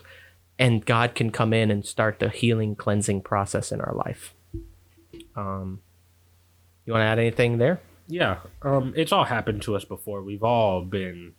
and 0.60 0.86
God 0.86 1.16
can 1.16 1.32
come 1.32 1.54
in 1.54 1.72
and 1.72 1.86
start 1.86 2.20
the 2.20 2.30
healing, 2.30 2.76
cleansing 2.76 3.22
process 3.22 3.72
in 3.72 3.80
our 3.80 3.96
life. 3.96 4.36
Um, 5.36 5.82
you 6.86 6.92
want 6.94 7.02
to 7.02 7.08
add 7.08 7.18
anything 7.18 7.58
there? 7.58 7.80
Yeah, 8.08 8.40
um, 8.62 8.94
it's 8.96 9.12
all 9.12 9.24
happened 9.24 9.62
to 9.64 9.76
us 9.76 9.86
before. 9.86 10.22
We've 10.22 10.44
all 10.44 10.84
been 10.84 11.34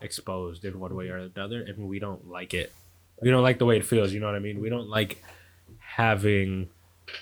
exposed 0.00 0.64
in 0.64 0.80
one 0.80 0.94
way 0.94 1.08
or 1.08 1.18
another, 1.18 1.60
and 1.62 1.88
we 1.88 1.98
don't 1.98 2.28
like 2.28 2.54
it. 2.54 2.72
We 3.20 3.30
don't 3.30 3.42
like 3.42 3.58
the 3.58 3.66
way 3.66 3.76
it 3.76 3.84
feels. 3.84 4.12
You 4.12 4.20
know 4.20 4.26
what 4.26 4.34
I 4.34 4.40
mean? 4.40 4.60
We 4.60 4.70
don't 4.70 4.88
like 4.88 5.22
having 5.78 6.70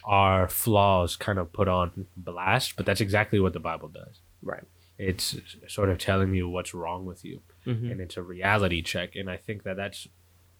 our 0.04 0.48
flaws 0.48 1.16
kind 1.16 1.38
of 1.38 1.52
put 1.52 1.68
on 1.68 2.06
blast, 2.16 2.76
but 2.76 2.86
that's 2.86 3.00
exactly 3.00 3.40
what 3.40 3.52
the 3.52 3.60
Bible 3.60 3.88
does. 3.88 4.20
Right. 4.42 4.64
It's 4.98 5.36
sort 5.66 5.88
of 5.88 5.98
telling 5.98 6.34
you 6.34 6.48
what's 6.48 6.74
wrong 6.74 7.06
with 7.06 7.24
you, 7.24 7.40
mm-hmm. 7.66 7.90
and 7.90 8.00
it's 8.00 8.18
a 8.18 8.22
reality 8.22 8.82
check. 8.82 9.16
And 9.16 9.30
I 9.30 9.38
think 9.38 9.62
that 9.62 9.76
that's 9.78 10.06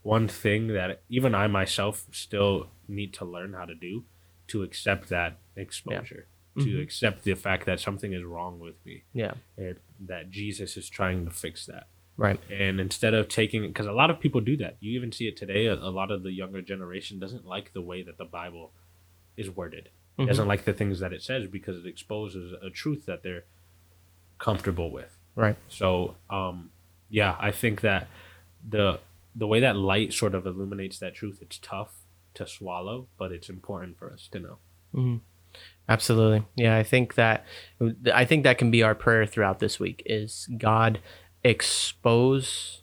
one 0.03 0.29
thing 0.29 0.69
that 0.69 1.03
even 1.09 1.35
I 1.35 1.47
myself 1.47 2.07
still 2.11 2.69
need 2.89 3.13
to 3.15 3.25
learn 3.25 3.53
how 3.53 3.65
to 3.65 3.75
do 3.75 4.05
to 4.49 4.63
accept 4.63 5.09
that 5.11 5.39
exposure, 5.57 6.27
yeah. 6.57 6.65
to 6.65 6.71
mm-hmm. 6.71 6.83
accept 6.83 7.25
the 7.25 7.35
fact 7.35 7.67
that 7.67 7.81
something 7.81 8.13
is 8.13 8.25
wrong 8.25 8.59
with 8.59 8.75
me. 8.85 9.05
Yeah. 9.13 9.35
And 9.57 9.77
that 10.01 10.31
Jesus 10.31 10.77
is 10.77 10.89
trying 10.89 11.25
to 11.27 11.31
fix 11.31 11.67
that. 11.67 11.87
Right. 12.17 12.41
And 12.51 12.81
instead 12.81 13.15
of 13.15 13.29
taking, 13.29 13.67
because 13.67 13.87
a 13.87 13.93
lot 13.93 14.11
of 14.11 14.21
people 14.21 14.41
do 14.41 14.57
that, 14.59 14.77
you 14.81 14.93
even 14.93 15.13
see 15.13 15.27
it 15.27 15.37
today. 15.37 15.67
A, 15.67 15.75
a, 15.75 15.91
lot 15.91 16.11
of 16.11 16.23
the 16.23 16.33
younger 16.33 16.61
generation 16.61 17.19
doesn't 17.19 17.47
like 17.47 17.73
the 17.73 17.81
way 17.81 18.03
that 18.03 18.19
the 18.19 18.25
Bible 18.25 18.73
is 19.37 19.49
worded. 19.49 19.91
Mm-hmm. 20.19 20.29
Doesn't 20.29 20.49
like 20.49 20.65
the 20.65 20.73
things 20.73 21.01
that 21.01 21.13
it 21.13 21.23
says 21.23 21.47
because 21.47 21.79
it 21.79 21.87
exposes 21.87 22.53
a 22.63 22.69
truth 22.69 23.07
that 23.07 23.23
they're 23.23 23.45
comfortable 24.39 24.91
with. 24.91 25.17
Right. 25.35 25.57
So, 25.69 26.17
um, 26.29 26.71
yeah, 27.09 27.37
I 27.39 27.53
think 27.53 27.81
that 27.83 28.09
the 28.69 29.01
the 29.41 29.47
way 29.47 29.59
that 29.59 29.75
light 29.75 30.13
sort 30.13 30.35
of 30.35 30.47
illuminates 30.47 30.99
that 30.99 31.15
truth, 31.15 31.39
it's 31.41 31.59
tough 31.59 31.95
to 32.35 32.47
swallow, 32.47 33.09
but 33.19 33.33
it's 33.33 33.49
important 33.49 33.99
for 33.99 34.13
us 34.13 34.29
to 34.31 34.39
know. 34.39 34.59
Mm-hmm. 34.95 35.17
Absolutely. 35.89 36.45
Yeah, 36.55 36.77
I 36.77 36.85
think 36.85 37.15
that 37.15 37.45
I 38.15 38.25
think 38.25 38.45
that 38.45 38.59
can 38.59 38.71
be 38.71 38.83
our 38.83 38.95
prayer 38.95 39.27
throughout 39.27 39.59
this 39.59 39.81
week 39.81 40.03
is 40.07 40.47
God 40.57 41.01
expose 41.43 42.83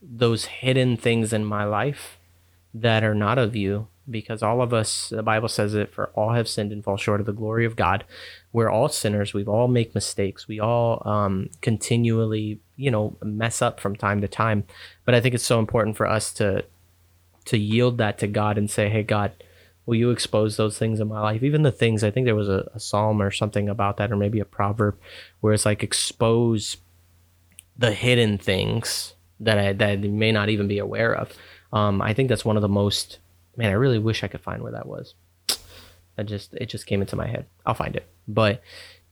those 0.00 0.44
hidden 0.44 0.96
things 0.96 1.32
in 1.32 1.44
my 1.44 1.64
life 1.64 2.18
that 2.74 3.02
are 3.02 3.14
not 3.14 3.38
of 3.38 3.56
you 3.56 3.88
because 4.08 4.42
all 4.42 4.62
of 4.62 4.72
us 4.72 5.08
the 5.08 5.22
bible 5.22 5.48
says 5.48 5.74
it 5.74 5.92
for 5.92 6.10
all 6.10 6.34
have 6.34 6.48
sinned 6.48 6.70
and 6.70 6.84
fall 6.84 6.96
short 6.96 7.18
of 7.18 7.26
the 7.26 7.32
glory 7.32 7.64
of 7.64 7.76
god 7.76 8.04
we're 8.52 8.70
all 8.70 8.88
sinners 8.88 9.34
We've 9.34 9.48
all 9.48 9.68
make 9.68 9.94
mistakes 9.94 10.46
we 10.46 10.60
all 10.60 11.02
um, 11.06 11.50
continually 11.62 12.60
you 12.78 12.90
know 12.90 13.16
mess 13.22 13.60
up 13.60 13.80
from 13.80 13.94
time 13.94 14.22
to 14.22 14.28
time. 14.28 14.64
But 15.04 15.14
i 15.14 15.20
think 15.20 15.34
it's 15.34 15.44
so 15.44 15.58
important 15.58 15.96
for 15.96 16.06
us 16.06 16.32
to 16.34 16.64
to 17.44 17.58
yield 17.58 17.98
that 17.98 18.18
to 18.18 18.26
god 18.26 18.56
and 18.58 18.70
say 18.70 18.88
hey 18.88 19.02
god 19.02 19.32
will 19.84 19.94
you 19.94 20.10
expose 20.10 20.58
those 20.58 20.76
things 20.76 21.00
in 21.00 21.08
my 21.08 21.18
life? 21.18 21.42
Even 21.42 21.62
the 21.62 21.72
things 21.72 22.04
i 22.04 22.10
think 22.10 22.24
there 22.24 22.34
was 22.34 22.48
a, 22.48 22.70
a 22.74 22.80
psalm 22.80 23.20
or 23.20 23.30
something 23.30 23.68
about 23.68 23.96
that 23.98 24.12
or 24.12 24.16
maybe 24.16 24.40
a 24.40 24.44
proverb 24.44 24.96
where 25.40 25.52
it's 25.52 25.66
like 25.66 25.82
expose 25.82 26.78
the 27.76 27.92
hidden 27.92 28.38
things 28.38 29.14
that 29.40 29.58
i 29.58 29.72
that 29.72 30.00
may 30.00 30.32
not 30.32 30.48
even 30.48 30.68
be 30.68 30.78
aware 30.78 31.14
of. 31.14 31.36
Um, 31.72 32.00
i 32.00 32.14
think 32.14 32.28
that's 32.28 32.44
one 32.44 32.56
of 32.56 32.62
the 32.62 32.68
most 32.68 33.18
man 33.56 33.70
i 33.70 33.74
really 33.74 33.98
wish 33.98 34.22
i 34.22 34.28
could 34.28 34.40
find 34.40 34.62
where 34.62 34.72
that 34.72 34.86
was. 34.86 35.14
That 36.16 36.26
just 36.26 36.52
it 36.54 36.66
just 36.66 36.86
came 36.86 37.00
into 37.00 37.14
my 37.14 37.28
head. 37.28 37.46
I'll 37.64 37.74
find 37.74 37.94
it. 37.94 38.04
But 38.26 38.60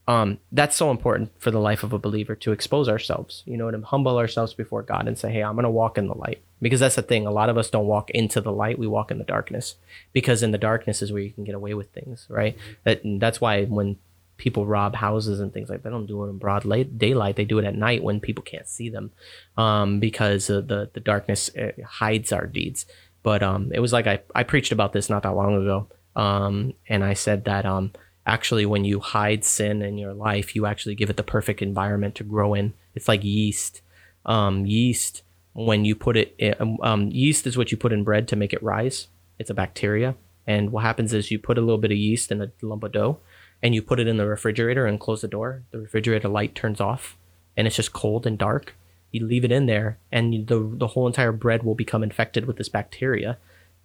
um, 0.08 0.38
that's 0.52 0.76
so 0.76 0.90
important 0.90 1.32
for 1.38 1.50
the 1.50 1.58
life 1.58 1.82
of 1.82 1.92
a 1.92 1.98
believer 1.98 2.36
to 2.36 2.52
expose 2.52 2.88
ourselves, 2.88 3.42
you 3.44 3.56
know, 3.56 3.70
to 3.70 3.80
humble 3.80 4.18
ourselves 4.18 4.54
before 4.54 4.82
God 4.82 5.08
and 5.08 5.18
say, 5.18 5.32
Hey, 5.32 5.42
I'm 5.42 5.54
going 5.56 5.64
to 5.64 5.70
walk 5.70 5.98
in 5.98 6.06
the 6.06 6.16
light. 6.16 6.42
Because 6.62 6.80
that's 6.80 6.94
the 6.94 7.02
thing. 7.02 7.26
A 7.26 7.30
lot 7.30 7.50
of 7.50 7.58
us 7.58 7.70
don't 7.70 7.86
walk 7.86 8.10
into 8.10 8.40
the 8.40 8.52
light. 8.52 8.78
We 8.78 8.86
walk 8.86 9.10
in 9.10 9.18
the 9.18 9.24
darkness 9.24 9.74
because 10.12 10.42
in 10.42 10.52
the 10.52 10.58
darkness 10.58 11.02
is 11.02 11.12
where 11.12 11.22
you 11.22 11.32
can 11.32 11.44
get 11.44 11.54
away 11.54 11.74
with 11.74 11.90
things, 11.90 12.26
right? 12.30 12.56
That, 12.84 13.02
that's 13.04 13.40
why 13.40 13.64
when 13.64 13.98
people 14.38 14.64
rob 14.64 14.94
houses 14.94 15.40
and 15.40 15.52
things 15.52 15.68
like 15.68 15.82
that, 15.82 15.88
they 15.88 15.92
don't 15.92 16.06
do 16.06 16.24
it 16.24 16.28
in 16.28 16.38
broad 16.38 16.64
light, 16.64 16.98
daylight. 16.98 17.36
They 17.36 17.44
do 17.44 17.58
it 17.58 17.64
at 17.64 17.74
night 17.74 18.02
when 18.02 18.20
people 18.20 18.42
can't 18.42 18.68
see 18.68 18.88
them 18.88 19.10
um, 19.58 20.00
because 20.00 20.46
the, 20.46 20.88
the 20.92 21.00
darkness 21.00 21.50
hides 21.84 22.32
our 22.32 22.46
deeds. 22.46 22.86
But 23.22 23.42
um, 23.42 23.72
it 23.74 23.80
was 23.80 23.92
like 23.92 24.06
I, 24.06 24.20
I 24.34 24.44
preached 24.44 24.72
about 24.72 24.92
this 24.92 25.10
not 25.10 25.24
that 25.24 25.34
long 25.34 25.56
ago. 25.60 25.88
Um, 26.14 26.72
and 26.88 27.04
I 27.04 27.14
said 27.14 27.44
that 27.44 27.66
um, 27.66 27.92
actually 28.26 28.66
when 28.66 28.84
you 28.84 29.00
hide 29.00 29.44
sin 29.44 29.82
in 29.82 29.96
your 29.96 30.12
life 30.12 30.56
you 30.56 30.66
actually 30.66 30.94
give 30.94 31.08
it 31.08 31.16
the 31.16 31.22
perfect 31.22 31.62
environment 31.62 32.14
to 32.16 32.24
grow 32.24 32.54
in. 32.54 32.74
It's 32.94 33.08
like 33.08 33.24
yeast. 33.24 33.80
Um, 34.24 34.66
yeast 34.66 35.22
when 35.52 35.84
you 35.84 35.94
put 35.94 36.16
it 36.16 36.34
in, 36.38 36.54
um, 36.60 36.78
um, 36.82 37.08
yeast 37.08 37.46
is 37.46 37.56
what 37.56 37.70
you 37.70 37.78
put 37.78 37.92
in 37.92 38.04
bread 38.04 38.28
to 38.28 38.36
make 38.36 38.52
it 38.52 38.62
rise. 38.62 39.08
It's 39.38 39.50
a 39.50 39.54
bacteria. 39.54 40.14
And 40.46 40.70
what 40.70 40.84
happens 40.84 41.12
is 41.14 41.30
you 41.30 41.38
put 41.38 41.56
a 41.56 41.62
little 41.62 41.78
bit 41.78 41.90
of 41.90 41.96
yeast 41.96 42.30
in 42.30 42.42
a 42.42 42.50
lump 42.60 42.84
of 42.84 42.92
dough 42.92 43.18
and 43.62 43.74
you 43.74 43.80
put 43.80 43.98
it 43.98 44.06
in 44.06 44.16
the 44.16 44.26
refrigerator 44.26 44.86
and 44.86 45.00
close 45.00 45.22
the 45.22 45.28
door. 45.28 45.62
The 45.70 45.78
refrigerator 45.78 46.28
light 46.28 46.54
turns 46.54 46.80
off 46.80 47.16
and 47.56 47.66
it's 47.66 47.76
just 47.76 47.92
cold 47.92 48.26
and 48.26 48.36
dark. 48.36 48.74
You 49.10 49.24
leave 49.24 49.44
it 49.44 49.52
in 49.52 49.66
there 49.66 49.98
and 50.12 50.46
the, 50.46 50.70
the 50.74 50.88
whole 50.88 51.06
entire 51.06 51.32
bread 51.32 51.62
will 51.62 51.74
become 51.74 52.02
infected 52.02 52.44
with 52.44 52.58
this 52.58 52.68
bacteria 52.68 53.38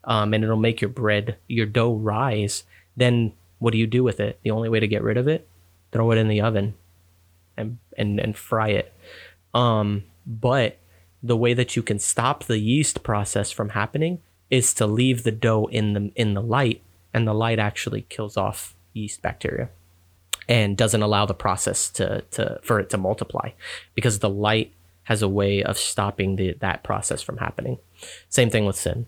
um, 0.03 0.33
and 0.33 0.43
it'll 0.43 0.57
make 0.57 0.81
your 0.81 0.89
bread 0.89 1.37
your 1.47 1.65
dough 1.65 1.93
rise. 1.93 2.63
Then 2.97 3.33
what 3.61 3.73
do 3.73 3.77
you 3.77 3.85
do 3.85 4.03
with 4.03 4.19
it? 4.19 4.39
The 4.41 4.49
only 4.49 4.69
way 4.69 4.79
to 4.79 4.87
get 4.87 5.03
rid 5.03 5.17
of 5.17 5.27
it, 5.27 5.47
throw 5.91 6.09
it 6.09 6.17
in 6.17 6.27
the 6.27 6.41
oven 6.41 6.73
and 7.55 7.77
and 7.95 8.19
and 8.19 8.35
fry 8.35 8.69
it. 8.69 8.91
Um, 9.53 10.05
but 10.25 10.79
the 11.21 11.37
way 11.37 11.53
that 11.53 11.75
you 11.75 11.83
can 11.83 11.99
stop 11.99 12.45
the 12.45 12.57
yeast 12.57 13.03
process 13.03 13.51
from 13.51 13.69
happening 13.69 14.19
is 14.49 14.73
to 14.73 14.87
leave 14.87 15.21
the 15.21 15.31
dough 15.31 15.67
in 15.71 15.93
the 15.93 16.11
in 16.15 16.33
the 16.33 16.41
light 16.41 16.81
and 17.13 17.27
the 17.27 17.35
light 17.35 17.59
actually 17.59 18.01
kills 18.09 18.35
off 18.35 18.75
yeast 18.93 19.21
bacteria 19.21 19.69
and 20.49 20.75
doesn't 20.75 21.03
allow 21.03 21.27
the 21.27 21.35
process 21.35 21.87
to 21.91 22.21
to 22.31 22.59
for 22.63 22.79
it 22.79 22.89
to 22.89 22.97
multiply 22.97 23.51
because 23.93 24.19
the 24.19 24.29
light 24.29 24.73
has 25.03 25.21
a 25.21 25.29
way 25.29 25.61
of 25.61 25.77
stopping 25.77 26.35
the 26.35 26.53
that 26.61 26.83
process 26.83 27.21
from 27.21 27.37
happening. 27.37 27.77
Same 28.29 28.49
thing 28.49 28.65
with 28.65 28.75
sin. 28.75 29.05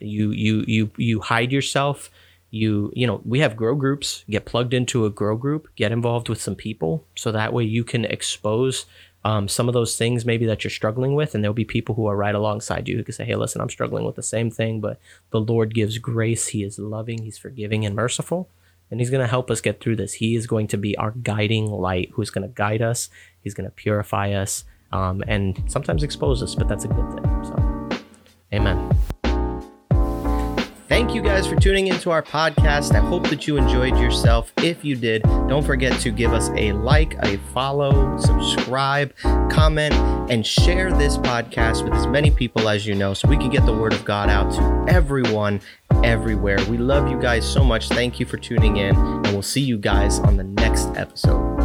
You 0.00 0.32
you 0.32 0.64
you 0.66 0.90
you 0.98 1.20
hide 1.20 1.50
yourself 1.50 2.10
you 2.50 2.92
you 2.94 3.06
know 3.06 3.20
we 3.24 3.40
have 3.40 3.56
grow 3.56 3.74
groups 3.74 4.24
get 4.30 4.44
plugged 4.44 4.72
into 4.72 5.04
a 5.04 5.10
grow 5.10 5.36
group 5.36 5.68
get 5.76 5.92
involved 5.92 6.28
with 6.28 6.40
some 6.40 6.54
people. 6.54 7.06
So 7.14 7.32
that 7.32 7.52
way 7.52 7.64
you 7.64 7.84
can 7.84 8.04
expose 8.04 8.86
um, 9.24 9.48
some 9.48 9.66
of 9.66 9.74
those 9.74 9.96
things 9.96 10.24
maybe 10.24 10.46
that 10.46 10.62
you're 10.62 10.70
struggling 10.70 11.16
with 11.16 11.34
and 11.34 11.42
there'll 11.42 11.52
be 11.54 11.64
people 11.64 11.96
who 11.96 12.06
are 12.06 12.16
right 12.16 12.34
alongside 12.34 12.86
you 12.86 12.96
who 12.96 13.02
can 13.02 13.12
say 13.12 13.24
hey 13.24 13.34
listen 13.34 13.60
i'm 13.60 13.68
struggling 13.68 14.04
with 14.04 14.14
the 14.14 14.22
same 14.22 14.52
thing 14.52 14.80
but 14.80 15.00
the 15.30 15.40
lord 15.40 15.74
gives 15.74 15.98
grace. 15.98 16.48
He 16.48 16.62
is 16.62 16.78
loving. 16.78 17.22
He's 17.22 17.38
forgiving 17.38 17.84
and 17.84 17.96
merciful. 17.96 18.48
And 18.88 19.00
he's 19.00 19.10
going 19.10 19.20
to 19.20 19.26
help 19.26 19.50
us 19.50 19.60
get 19.60 19.80
through 19.80 19.96
this. 19.96 20.12
He 20.12 20.36
is 20.36 20.46
going 20.46 20.68
to 20.68 20.76
be 20.76 20.96
our 20.96 21.10
guiding 21.10 21.66
light 21.66 22.10
who's 22.12 22.30
going 22.30 22.46
to 22.46 22.54
guide 22.54 22.82
us. 22.82 23.10
He's 23.40 23.52
going 23.52 23.68
to 23.68 23.74
purify 23.74 24.30
us 24.30 24.62
um, 24.92 25.24
and 25.26 25.60
sometimes 25.66 26.04
expose 26.04 26.42
us 26.42 26.54
but 26.54 26.68
that's 26.68 26.84
a 26.84 26.88
good 26.88 27.12
thing. 27.12 27.44
So 27.44 28.04
amen 28.52 28.96
Thank 30.88 31.14
you 31.14 31.22
guys 31.22 31.48
for 31.48 31.56
tuning 31.56 31.88
into 31.88 32.10
our 32.10 32.22
podcast. 32.22 32.94
I 32.94 33.00
hope 33.00 33.28
that 33.28 33.48
you 33.48 33.56
enjoyed 33.56 33.98
yourself. 33.98 34.52
If 34.58 34.84
you 34.84 34.94
did, 34.94 35.22
don't 35.48 35.64
forget 35.64 35.98
to 36.00 36.10
give 36.10 36.32
us 36.32 36.48
a 36.50 36.72
like, 36.72 37.14
a 37.24 37.38
follow, 37.52 38.16
subscribe, 38.18 39.12
comment, 39.50 39.94
and 40.30 40.46
share 40.46 40.92
this 40.92 41.18
podcast 41.18 41.82
with 41.82 41.92
as 41.92 42.06
many 42.06 42.30
people 42.30 42.68
as 42.68 42.86
you 42.86 42.94
know 42.94 43.14
so 43.14 43.28
we 43.28 43.36
can 43.36 43.50
get 43.50 43.66
the 43.66 43.74
word 43.74 43.94
of 43.94 44.04
God 44.04 44.30
out 44.30 44.52
to 44.52 44.92
everyone 44.92 45.60
everywhere. 46.04 46.58
We 46.70 46.78
love 46.78 47.10
you 47.10 47.20
guys 47.20 47.44
so 47.44 47.64
much. 47.64 47.88
Thank 47.88 48.20
you 48.20 48.26
for 48.26 48.36
tuning 48.36 48.76
in, 48.76 48.94
and 48.94 49.26
we'll 49.28 49.42
see 49.42 49.62
you 49.62 49.78
guys 49.78 50.20
on 50.20 50.36
the 50.36 50.44
next 50.44 50.86
episode. 50.96 51.55